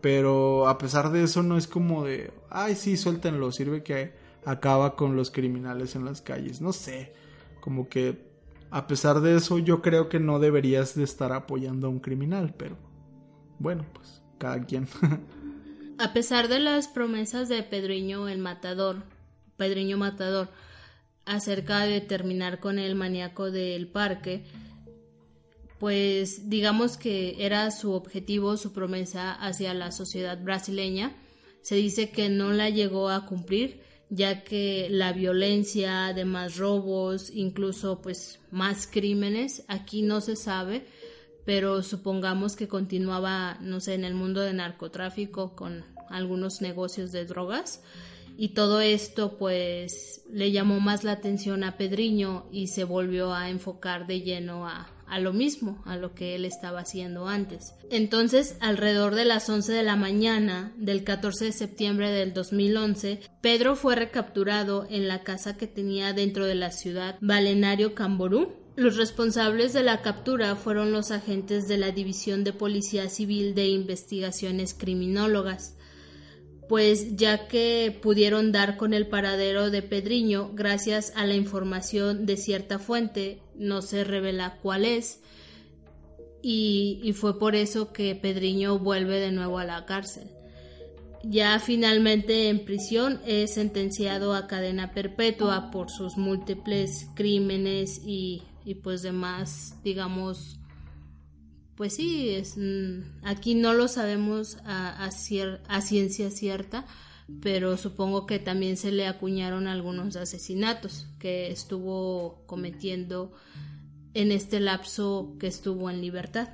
[0.00, 4.12] pero a pesar de eso no es como de, ay sí, suéltenlo, sirve que
[4.44, 7.23] acaba con los criminales en las calles, no sé
[7.64, 8.30] como que
[8.70, 12.54] a pesar de eso yo creo que no deberías de estar apoyando a un criminal,
[12.58, 12.76] pero
[13.58, 14.86] bueno, pues cada quien.
[15.98, 19.04] a pesar de las promesas de Pedriño el Matador,
[19.56, 20.50] Pedriño Matador,
[21.24, 24.44] acerca de terminar con el maníaco del parque,
[25.78, 31.16] pues digamos que era su objetivo, su promesa hacia la sociedad brasileña.
[31.62, 33.80] Se dice que no la llegó a cumplir,
[34.14, 40.86] ya que la violencia, además robos, incluso pues más crímenes, aquí no se sabe,
[41.44, 47.24] pero supongamos que continuaba, no sé, en el mundo de narcotráfico con algunos negocios de
[47.24, 47.82] drogas
[48.36, 53.48] y todo esto pues le llamó más la atención a Pedriño y se volvió a
[53.48, 57.74] enfocar de lleno a, a lo mismo, a lo que él estaba haciendo antes.
[57.90, 63.76] Entonces, alrededor de las 11 de la mañana del 14 de septiembre del 2011, Pedro
[63.76, 68.52] fue recapturado en la casa que tenía dentro de la ciudad Balenario Camború.
[68.76, 73.68] Los responsables de la captura fueron los agentes de la División de Policía Civil de
[73.68, 75.76] Investigaciones Criminólogas
[76.68, 82.36] pues ya que pudieron dar con el paradero de Pedriño gracias a la información de
[82.36, 85.20] cierta fuente, no se revela cuál es,
[86.46, 90.28] y, fue por eso que Pedriño vuelve de nuevo a la cárcel.
[91.22, 98.74] Ya finalmente en prisión es sentenciado a cadena perpetua por sus múltiples crímenes y, y
[98.74, 100.58] pues demás, digamos,
[101.76, 106.84] pues sí, es, mm, aquí no lo sabemos a, a, ciencia cierta,
[107.40, 113.32] pero supongo que también se le acuñaron algunos asesinatos que estuvo cometiendo
[114.12, 116.50] en este lapso que estuvo en libertad.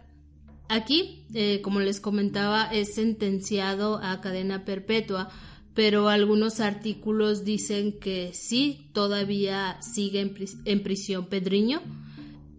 [0.69, 5.29] Aquí, eh, como les comentaba, es sentenciado a cadena perpetua,
[5.75, 11.83] pero algunos artículos dicen que sí, todavía sigue en, en prisión Pedriño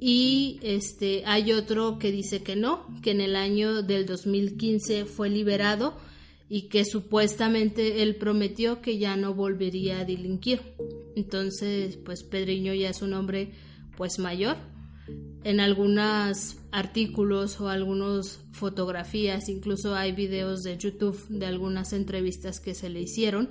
[0.04, 5.30] y este hay otro que dice que no, que en el año del 2015 fue
[5.30, 5.96] liberado
[6.54, 10.60] y que supuestamente él prometió que ya no volvería a delinquir.
[11.16, 13.54] Entonces, pues Pedriño ya es un hombre
[13.96, 14.58] pues mayor.
[15.46, 22.76] En algunos artículos o algunas fotografías, incluso hay videos de YouTube de algunas entrevistas que
[22.76, 23.48] se le hicieron,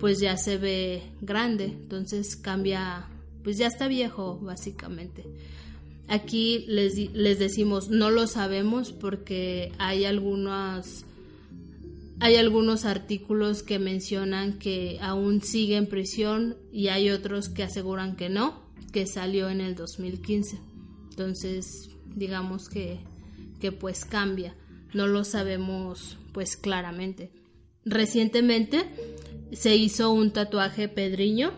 [0.00, 3.08] pues ya se ve grande, entonces cambia,
[3.44, 5.24] pues ya está viejo básicamente.
[6.08, 11.04] Aquí les, les decimos no lo sabemos porque hay algunos
[12.20, 18.14] hay algunos artículos que mencionan que aún sigue en prisión y hay otros que aseguran
[18.14, 18.60] que no,
[18.92, 20.58] que salió en el 2015.
[21.08, 22.98] Entonces, digamos que,
[23.58, 24.54] que pues cambia.
[24.92, 27.30] No lo sabemos pues claramente.
[27.86, 28.84] Recientemente
[29.52, 31.52] se hizo un tatuaje pedriño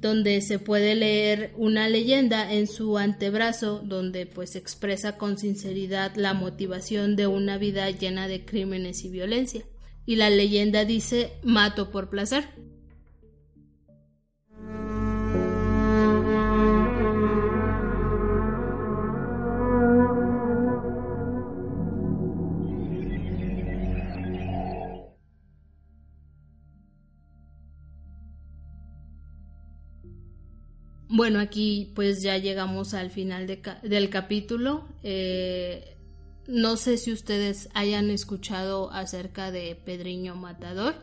[0.00, 6.34] donde se puede leer una leyenda en su antebrazo donde pues expresa con sinceridad la
[6.34, 9.64] motivación de una vida llena de crímenes y violencia.
[10.06, 12.44] Y la leyenda dice mato por placer.
[31.16, 34.86] Bueno, aquí pues ya llegamos al final del capítulo.
[35.02, 35.95] Eh,
[36.48, 40.94] no sé si ustedes hayan escuchado acerca de Pedriño Matador.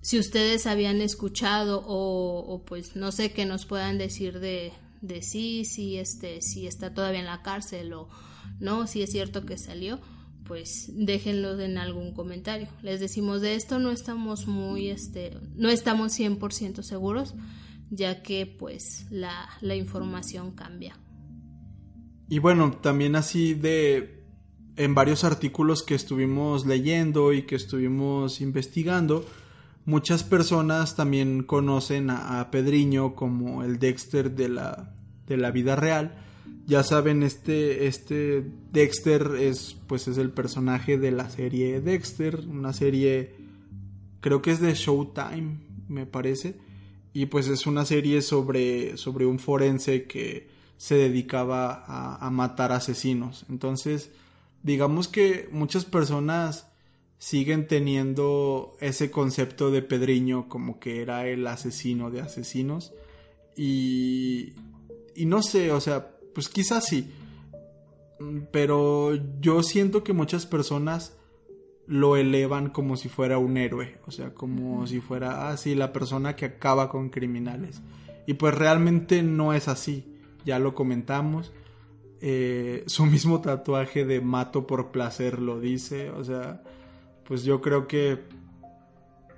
[0.00, 5.64] Si ustedes habían escuchado o, pues no sé qué nos puedan decir de, de sí,
[5.64, 8.08] si este, si está todavía en la cárcel o
[8.58, 10.00] no, si es cierto que salió,
[10.44, 12.68] pues déjenlo en algún comentario.
[12.82, 17.34] Les decimos de esto no estamos muy, este, no estamos 100% seguros
[17.92, 20.98] ya que pues la, información cambia.
[22.28, 24.21] Y bueno, también así de
[24.76, 29.24] en varios artículos que estuvimos leyendo y que estuvimos investigando,
[29.84, 34.94] muchas personas también conocen a, Pedriño como el Dexter de la,
[35.26, 36.16] de la vida real.
[36.66, 42.72] Ya saben, este, este Dexter es, pues es el personaje de la serie Dexter, una
[42.72, 43.34] serie,
[44.20, 45.58] creo que es de Showtime,
[45.88, 46.56] me parece
[47.14, 53.44] y pues es una serie sobre, sobre un forense que se dedicaba a, matar asesinos.
[53.48, 54.10] Entonces,
[54.62, 56.68] digamos que muchas personas
[57.18, 62.92] siguen teniendo ese concepto de Pedriño como que era el asesino de asesinos.
[63.56, 64.54] Y,
[65.14, 67.10] y no sé, o sea, pues quizás sí.
[68.50, 71.16] Pero yo siento que muchas personas
[71.86, 75.92] lo elevan como si fuera un héroe, o sea, como si fuera así ah, la
[75.92, 77.82] persona que acaba con criminales.
[78.26, 80.06] Y pues realmente no es así,
[80.44, 81.52] ya lo comentamos.
[82.24, 86.62] Eh, su mismo tatuaje de mato por placer lo dice, o sea,
[87.24, 88.20] pues yo creo que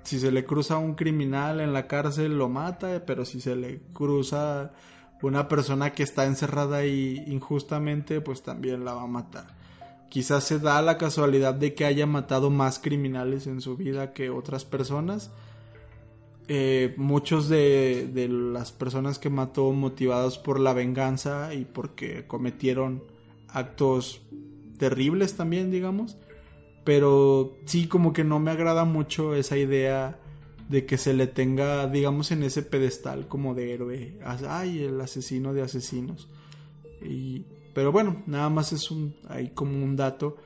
[0.03, 3.81] si se le cruza un criminal en la cárcel lo mata, pero si se le
[3.91, 4.71] cruza
[5.23, 9.47] una persona que está encerrada ahí injustamente, pues también la va a matar.
[10.09, 14.29] Quizás se da la casualidad de que haya matado más criminales en su vida que
[14.29, 15.31] otras personas.
[16.47, 23.03] Eh, muchos de, de las personas que mató motivados por la venganza y porque cometieron
[23.47, 24.21] actos
[24.77, 26.17] terribles también, digamos.
[26.83, 30.19] Pero sí, como que no me agrada mucho esa idea
[30.69, 34.19] de que se le tenga, digamos, en ese pedestal como de héroe.
[34.47, 36.29] Ay, el asesino de asesinos.
[37.01, 40.37] Y, pero bueno, nada más es un, hay como un dato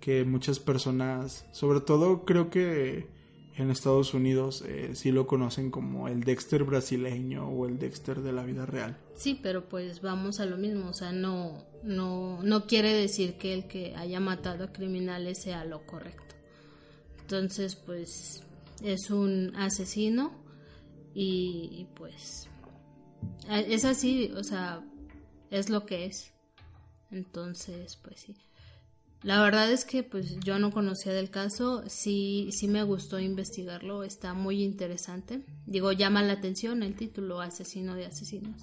[0.00, 3.06] que muchas personas, sobre todo creo que
[3.56, 8.32] en Estados Unidos eh, sí lo conocen como el Dexter brasileño o el Dexter de
[8.32, 8.96] la vida real.
[9.14, 13.52] Sí, pero pues vamos a lo mismo, o sea, no, no, no quiere decir que
[13.52, 16.34] el que haya matado a criminales sea lo correcto.
[17.20, 18.42] Entonces, pues
[18.82, 20.32] es un asesino
[21.14, 22.48] y, pues
[23.50, 24.84] es así, o sea,
[25.50, 26.32] es lo que es.
[27.10, 28.34] Entonces, pues sí.
[29.22, 34.02] La verdad es que pues yo no conocía del caso, sí, sí me gustó investigarlo,
[34.02, 35.42] está muy interesante.
[35.66, 38.60] Digo, llama la atención el título, Asesino de Asesinos.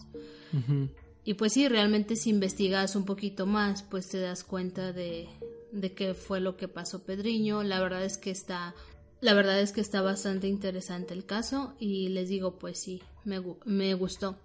[1.24, 5.30] Y pues sí, realmente si investigas un poquito más, pues te das cuenta de,
[5.72, 7.64] de qué fue lo que pasó Pedriño.
[7.64, 8.76] La verdad es que está
[9.22, 13.42] la verdad es que está bastante interesante el caso y les digo, pues sí, me,
[13.66, 14.38] me gustó.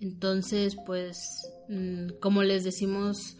[0.00, 3.36] Entonces, pues, mm, como les decimos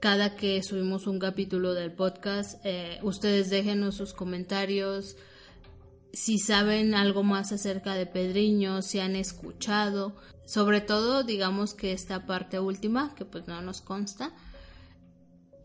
[0.00, 5.16] cada que subimos un capítulo del podcast, eh, ustedes déjenos sus comentarios.
[6.12, 12.26] Si saben algo más acerca de Pedriño, si han escuchado, sobre todo digamos que esta
[12.26, 14.32] parte última, que pues no nos consta,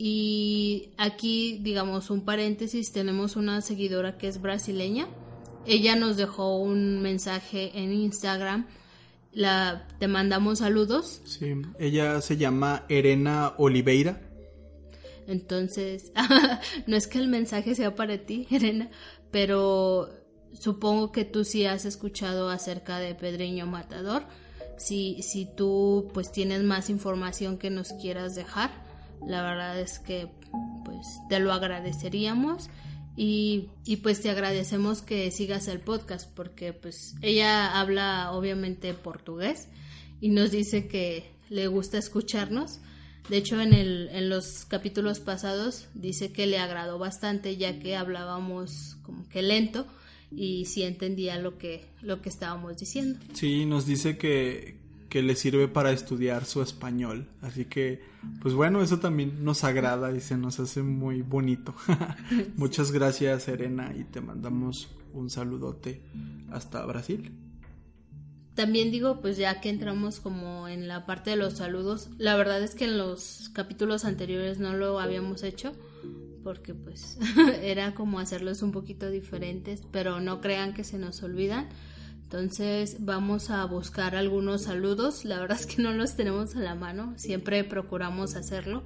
[0.03, 5.07] y aquí, digamos, un paréntesis, tenemos una seguidora que es brasileña.
[5.67, 8.65] Ella nos dejó un mensaje en Instagram.
[9.33, 11.21] La, te mandamos saludos.
[11.25, 14.21] Sí, ella se llama Erena Oliveira.
[15.27, 16.11] Entonces,
[16.87, 18.89] no es que el mensaje sea para ti, Erena,
[19.31, 20.09] pero
[20.53, 24.23] supongo que tú sí has escuchado acerca de Pedreño Matador.
[24.77, 28.71] Si, si tú pues tienes más información que nos quieras dejar,
[29.25, 30.27] la verdad es que
[30.83, 32.69] pues te lo agradeceríamos
[33.23, 39.67] y, pues te agradecemos que sigas el podcast porque pues ella habla obviamente portugués
[40.19, 42.79] y nos dice que le gusta escucharnos.
[43.29, 47.95] De hecho, en, el, en los capítulos pasados dice que le agradó bastante ya que
[47.95, 49.85] hablábamos como que lento
[50.31, 53.19] y sí entendía lo que, lo que estábamos diciendo.
[53.33, 54.80] Sí, nos dice que,
[55.11, 57.27] que le sirve para estudiar su español.
[57.41, 58.01] Así que,
[58.41, 61.75] pues bueno, eso también nos agrada y se nos hace muy bonito.
[62.55, 66.01] Muchas gracias, Serena, y te mandamos un saludote
[66.49, 67.37] hasta Brasil.
[68.55, 72.63] También digo, pues ya que entramos como en la parte de los saludos, la verdad
[72.63, 75.73] es que en los capítulos anteriores no lo habíamos hecho
[76.41, 77.17] porque pues
[77.61, 81.67] era como hacerlos un poquito diferentes, pero no crean que se nos olvidan.
[82.31, 85.25] Entonces vamos a buscar algunos saludos.
[85.25, 87.13] La verdad es que no los tenemos a la mano.
[87.17, 88.83] Siempre procuramos hacerlo.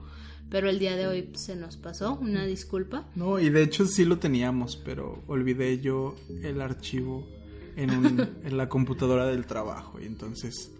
[0.49, 2.15] Pero el día de hoy se nos pasó.
[2.15, 3.05] Una disculpa.
[3.13, 7.27] No, y de hecho sí lo teníamos, pero olvidé yo el archivo
[7.75, 7.91] en,
[8.43, 9.99] en la computadora del trabajo.
[10.01, 10.71] Y entonces,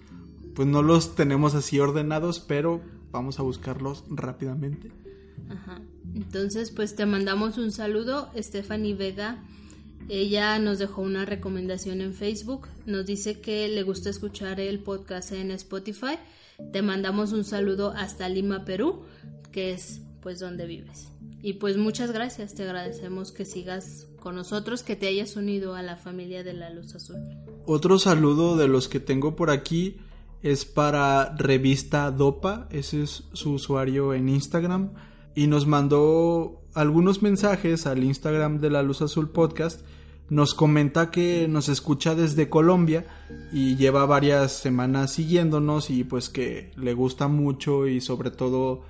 [0.56, 4.92] pues no los tenemos así ordenados, pero vamos a buscarlos rápidamente.
[5.52, 5.82] Ajá.
[6.16, 9.44] Entonces, pues te mandamos un saludo, Stephanie Vega
[10.10, 15.32] ella nos dejó una recomendación en Facebook, nos dice que le gusta escuchar el podcast
[15.32, 16.18] en Spotify.
[16.72, 19.04] Te mandamos un saludo hasta Lima, Perú,
[19.52, 21.10] que es pues donde vives.
[21.42, 25.84] Y pues muchas gracias, te agradecemos que sigas con nosotros, que te hayas unido a
[25.84, 27.18] la familia de la Luz Azul.
[27.66, 29.98] Otro saludo de los que tengo por aquí
[30.42, 34.94] es para Revista Dopa, ese es su usuario en Instagram,
[35.36, 39.82] y nos mandó algunos mensajes al Instagram de la Luz Azul Podcast
[40.30, 43.06] nos comenta que nos escucha desde Colombia
[43.52, 48.84] y lleva varias semanas siguiéndonos y pues que le gusta mucho y sobre todo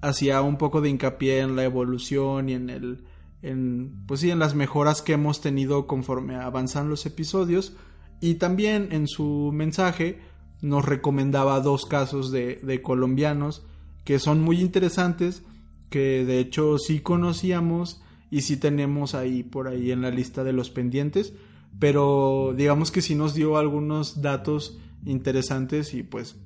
[0.00, 3.04] hacía un poco de hincapié en la evolución y en el
[3.42, 7.74] en pues sí en las mejoras que hemos tenido conforme avanzan los episodios.
[8.20, 10.20] Y también en su mensaje
[10.62, 13.64] nos recomendaba dos casos de, de colombianos
[14.04, 15.42] que son muy interesantes
[15.90, 18.00] que de hecho sí conocíamos
[18.30, 21.32] y sí tenemos ahí por ahí en la lista de los pendientes,
[21.78, 26.36] pero digamos que sí nos dio algunos datos interesantes y pues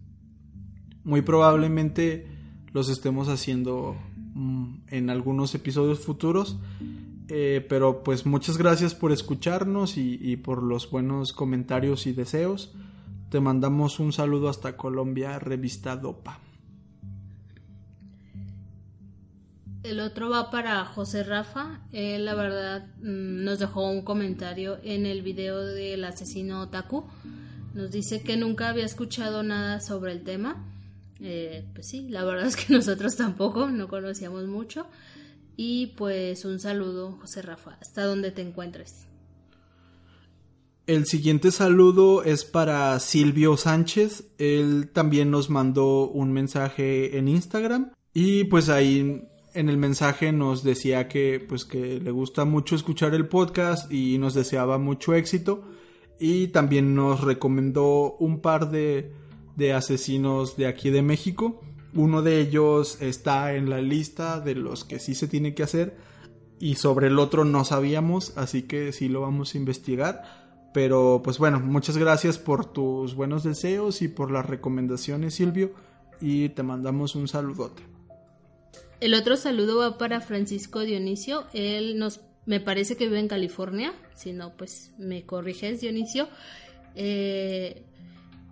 [1.05, 2.27] muy probablemente
[2.73, 3.97] los estemos haciendo
[4.35, 6.59] mm, en algunos episodios futuros.
[7.33, 12.73] Eh, pero pues muchas gracias por escucharnos y, y por los buenos comentarios y deseos.
[13.29, 16.41] Te mandamos un saludo hasta Colombia, revista Dopa.
[19.83, 21.81] El otro va para José Rafa.
[21.93, 27.07] Él, la verdad, mm, nos dejó un comentario en el video del asesino Otaku.
[27.73, 30.67] Nos dice que nunca había escuchado nada sobre el tema.
[31.21, 34.87] Eh, pues sí, la verdad es que nosotros tampoco, no conocíamos mucho.
[35.57, 39.07] Y pues un saludo, José Rafa, hasta donde te encuentres.
[40.87, 44.25] El siguiente saludo es para Silvio Sánchez.
[44.39, 47.93] Él también nos mandó un mensaje en Instagram.
[48.13, 53.15] Y pues ahí en el mensaje nos decía que pues que le gusta mucho escuchar
[53.15, 55.63] el podcast y nos deseaba mucho éxito
[56.19, 59.13] y también nos recomendó un par de,
[59.57, 61.61] de asesinos de aquí de México.
[61.95, 65.97] Uno de ellos está en la lista de los que sí se tiene que hacer
[66.61, 70.41] y sobre el otro no sabíamos, así que sí lo vamos a investigar.
[70.73, 75.73] Pero pues bueno, muchas gracias por tus buenos deseos y por las recomendaciones Silvio
[76.21, 77.83] y te mandamos un saludote.
[79.01, 81.47] El otro saludo va para Francisco Dionisio.
[81.55, 83.95] Él nos, me parece que vive en California.
[84.15, 86.29] Si no, pues me corriges, Dionisio.
[86.95, 87.83] Eh,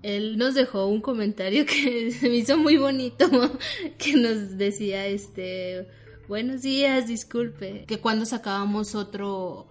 [0.02, 3.28] él nos dejó un comentario que se me hizo muy bonito,
[3.98, 5.86] que nos decía, este,
[6.28, 9.68] buenos días, disculpe, que cuando sacábamos otro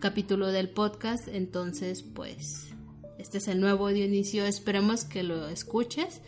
[0.00, 2.74] capítulo del podcast, entonces, pues,
[3.18, 4.44] este es el nuevo Dionisio.
[4.44, 6.20] Esperemos que lo escuches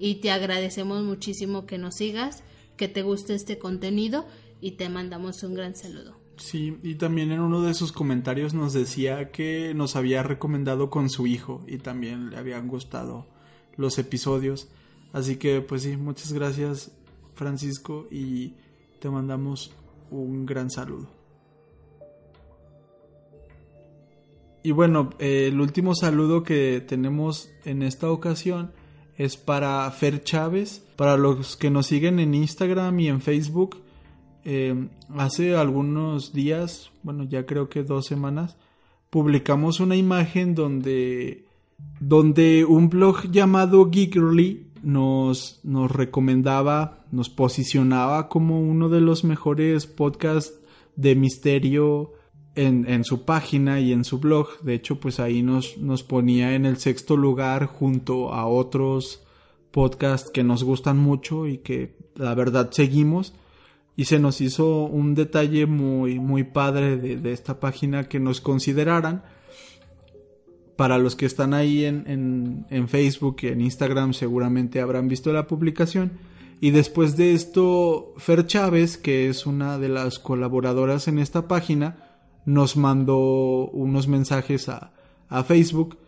[0.00, 2.42] y te agradecemos muchísimo que nos sigas
[2.76, 4.26] que te guste este contenido
[4.60, 6.16] y te mandamos un gran saludo.
[6.36, 11.08] Sí, y también en uno de sus comentarios nos decía que nos había recomendado con
[11.08, 13.26] su hijo y también le habían gustado
[13.76, 14.68] los episodios.
[15.12, 16.92] Así que pues sí, muchas gracias
[17.34, 18.54] Francisco y
[19.00, 19.72] te mandamos
[20.10, 21.08] un gran saludo.
[24.62, 28.72] Y bueno, eh, el último saludo que tenemos en esta ocasión
[29.16, 30.82] es para Fer Chávez.
[30.96, 33.78] Para los que nos siguen en Instagram y en Facebook,
[34.44, 38.56] eh, hace algunos días, bueno, ya creo que dos semanas,
[39.10, 41.44] publicamos una imagen donde,
[42.00, 49.86] donde un blog llamado Geekerly nos, nos recomendaba, nos posicionaba como uno de los mejores
[49.86, 50.60] podcasts
[50.96, 52.12] de misterio
[52.56, 54.60] en, su página y en su blog.
[54.62, 59.22] De hecho, pues ahí nos, nos ponía en el sexto lugar junto a otros
[59.70, 63.34] podcasts que nos gustan mucho y que la verdad seguimos.
[63.94, 68.40] Y se nos hizo un detalle muy, muy padre de, de esta página que nos
[68.40, 69.22] consideraran.
[70.76, 75.32] Para los que están ahí en, en, en Facebook y en Instagram seguramente habrán visto
[75.32, 76.12] la publicación.
[76.60, 82.05] Y después de esto, Fer Chávez, que es una de las colaboradoras en esta página,
[82.46, 84.92] nos mandó unos mensajes a,
[85.28, 85.98] a Facebook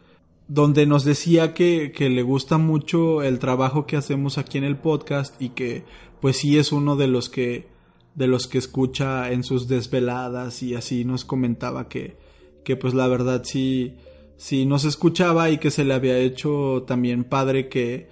[0.47, 4.79] donde nos decía que, que, le gusta mucho el trabajo que hacemos aquí en el
[4.79, 5.85] podcast y que
[6.23, 7.69] pues sí es uno de los que
[8.15, 12.17] de los que escucha en sus desveladas y así nos comentaba que,
[12.65, 13.95] que pues la verdad sí
[14.39, 18.09] sí nos escuchaba y que se le había hecho también padre que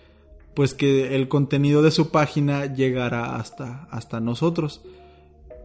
[0.55, 4.83] pues que el contenido de su página llegara hasta hasta nosotros.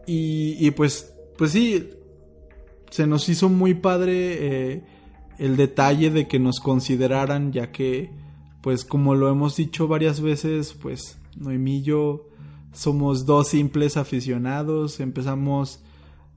[0.06, 1.90] Y, y pues pues sí
[2.92, 4.82] se nos hizo muy padre eh,
[5.38, 8.10] el detalle de que nos consideraran, ya que,
[8.60, 12.28] pues como lo hemos dicho varias veces, pues Noemí y yo
[12.74, 15.82] somos dos simples aficionados, empezamos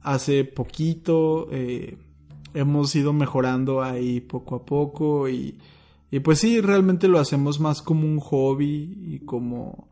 [0.00, 1.98] hace poquito, eh,
[2.54, 5.58] hemos ido mejorando ahí poco a poco y,
[6.10, 9.88] y pues sí, realmente lo hacemos más como un hobby y como,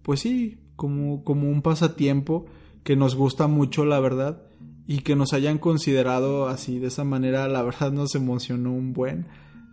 [0.00, 2.46] pues sí, como, como un pasatiempo
[2.84, 4.47] que nos gusta mucho, la verdad
[4.88, 9.26] y que nos hayan considerado así de esa manera, la verdad nos emocionó un buen.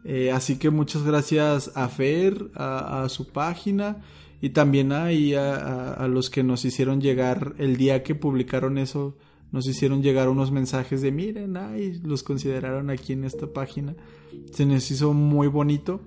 [0.04, 4.04] Eh, así que muchas gracias a Fer, a, su página
[4.42, 9.16] y también a, a, a, los que nos hicieron llegar el día que publicaron eso,
[9.54, 13.96] nos hicieron llegar unos mensajes de miren, ay, los consideraron aquí en esta página.
[14.52, 16.02] Se nos hizo muy bonito.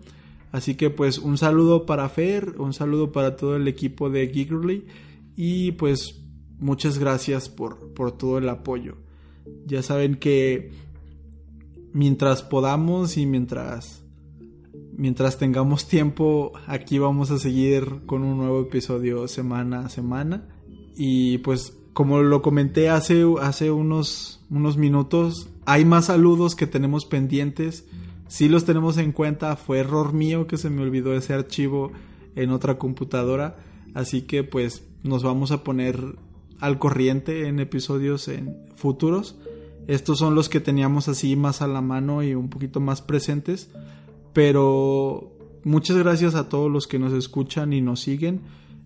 [0.53, 4.85] Así que pues un saludo para Fer, un saludo para todo el equipo de Geekerly
[5.35, 6.21] y pues
[6.59, 8.97] muchas gracias por, por todo el apoyo.
[9.67, 10.73] Ya saben que
[11.93, 14.05] mientras podamos y mientras
[14.97, 20.49] mientras tengamos tiempo aquí vamos a seguir con un nuevo episodio semana a semana.
[20.97, 27.05] Y pues como lo comenté hace, hace unos, unos minutos hay más saludos que tenemos
[27.05, 27.85] pendientes.
[28.27, 29.55] Si los tenemos en cuenta.
[29.57, 31.93] Fue error mío que se me olvidó ese archivo
[32.37, 33.59] en otra computadora.
[33.93, 36.17] Así que pues nos vamos a poner
[36.61, 39.37] al corriente en episodios en futuros.
[39.87, 43.71] Estos son los que teníamos así más a la mano y un poquito más presentes.
[44.33, 45.33] Pero
[45.65, 48.43] muchas gracias a todos los que nos escuchan y nos siguen.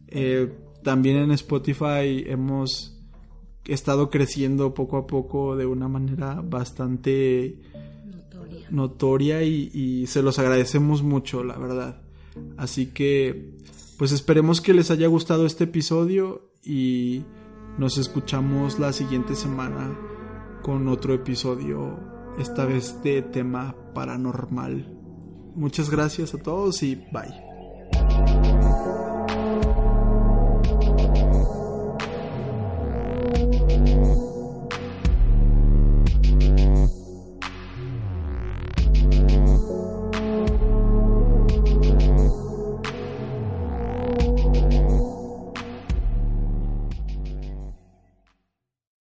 [0.09, 0.53] Eh,
[0.83, 2.99] también en Spotify hemos
[3.65, 7.61] estado creciendo poco a poco de una manera bastante
[8.05, 8.67] Notoria.
[8.71, 12.03] notoria y, y se los agradecemos mucho, la verdad.
[12.57, 13.55] Así que,
[13.99, 17.23] pues esperemos que les haya gustado este episodio y
[17.79, 19.97] nos escuchamos la siguiente semana
[20.63, 21.99] con otro episodio,
[22.39, 24.99] esta vez de tema paranormal.
[25.55, 28.32] Muchas gracias a todos y bye.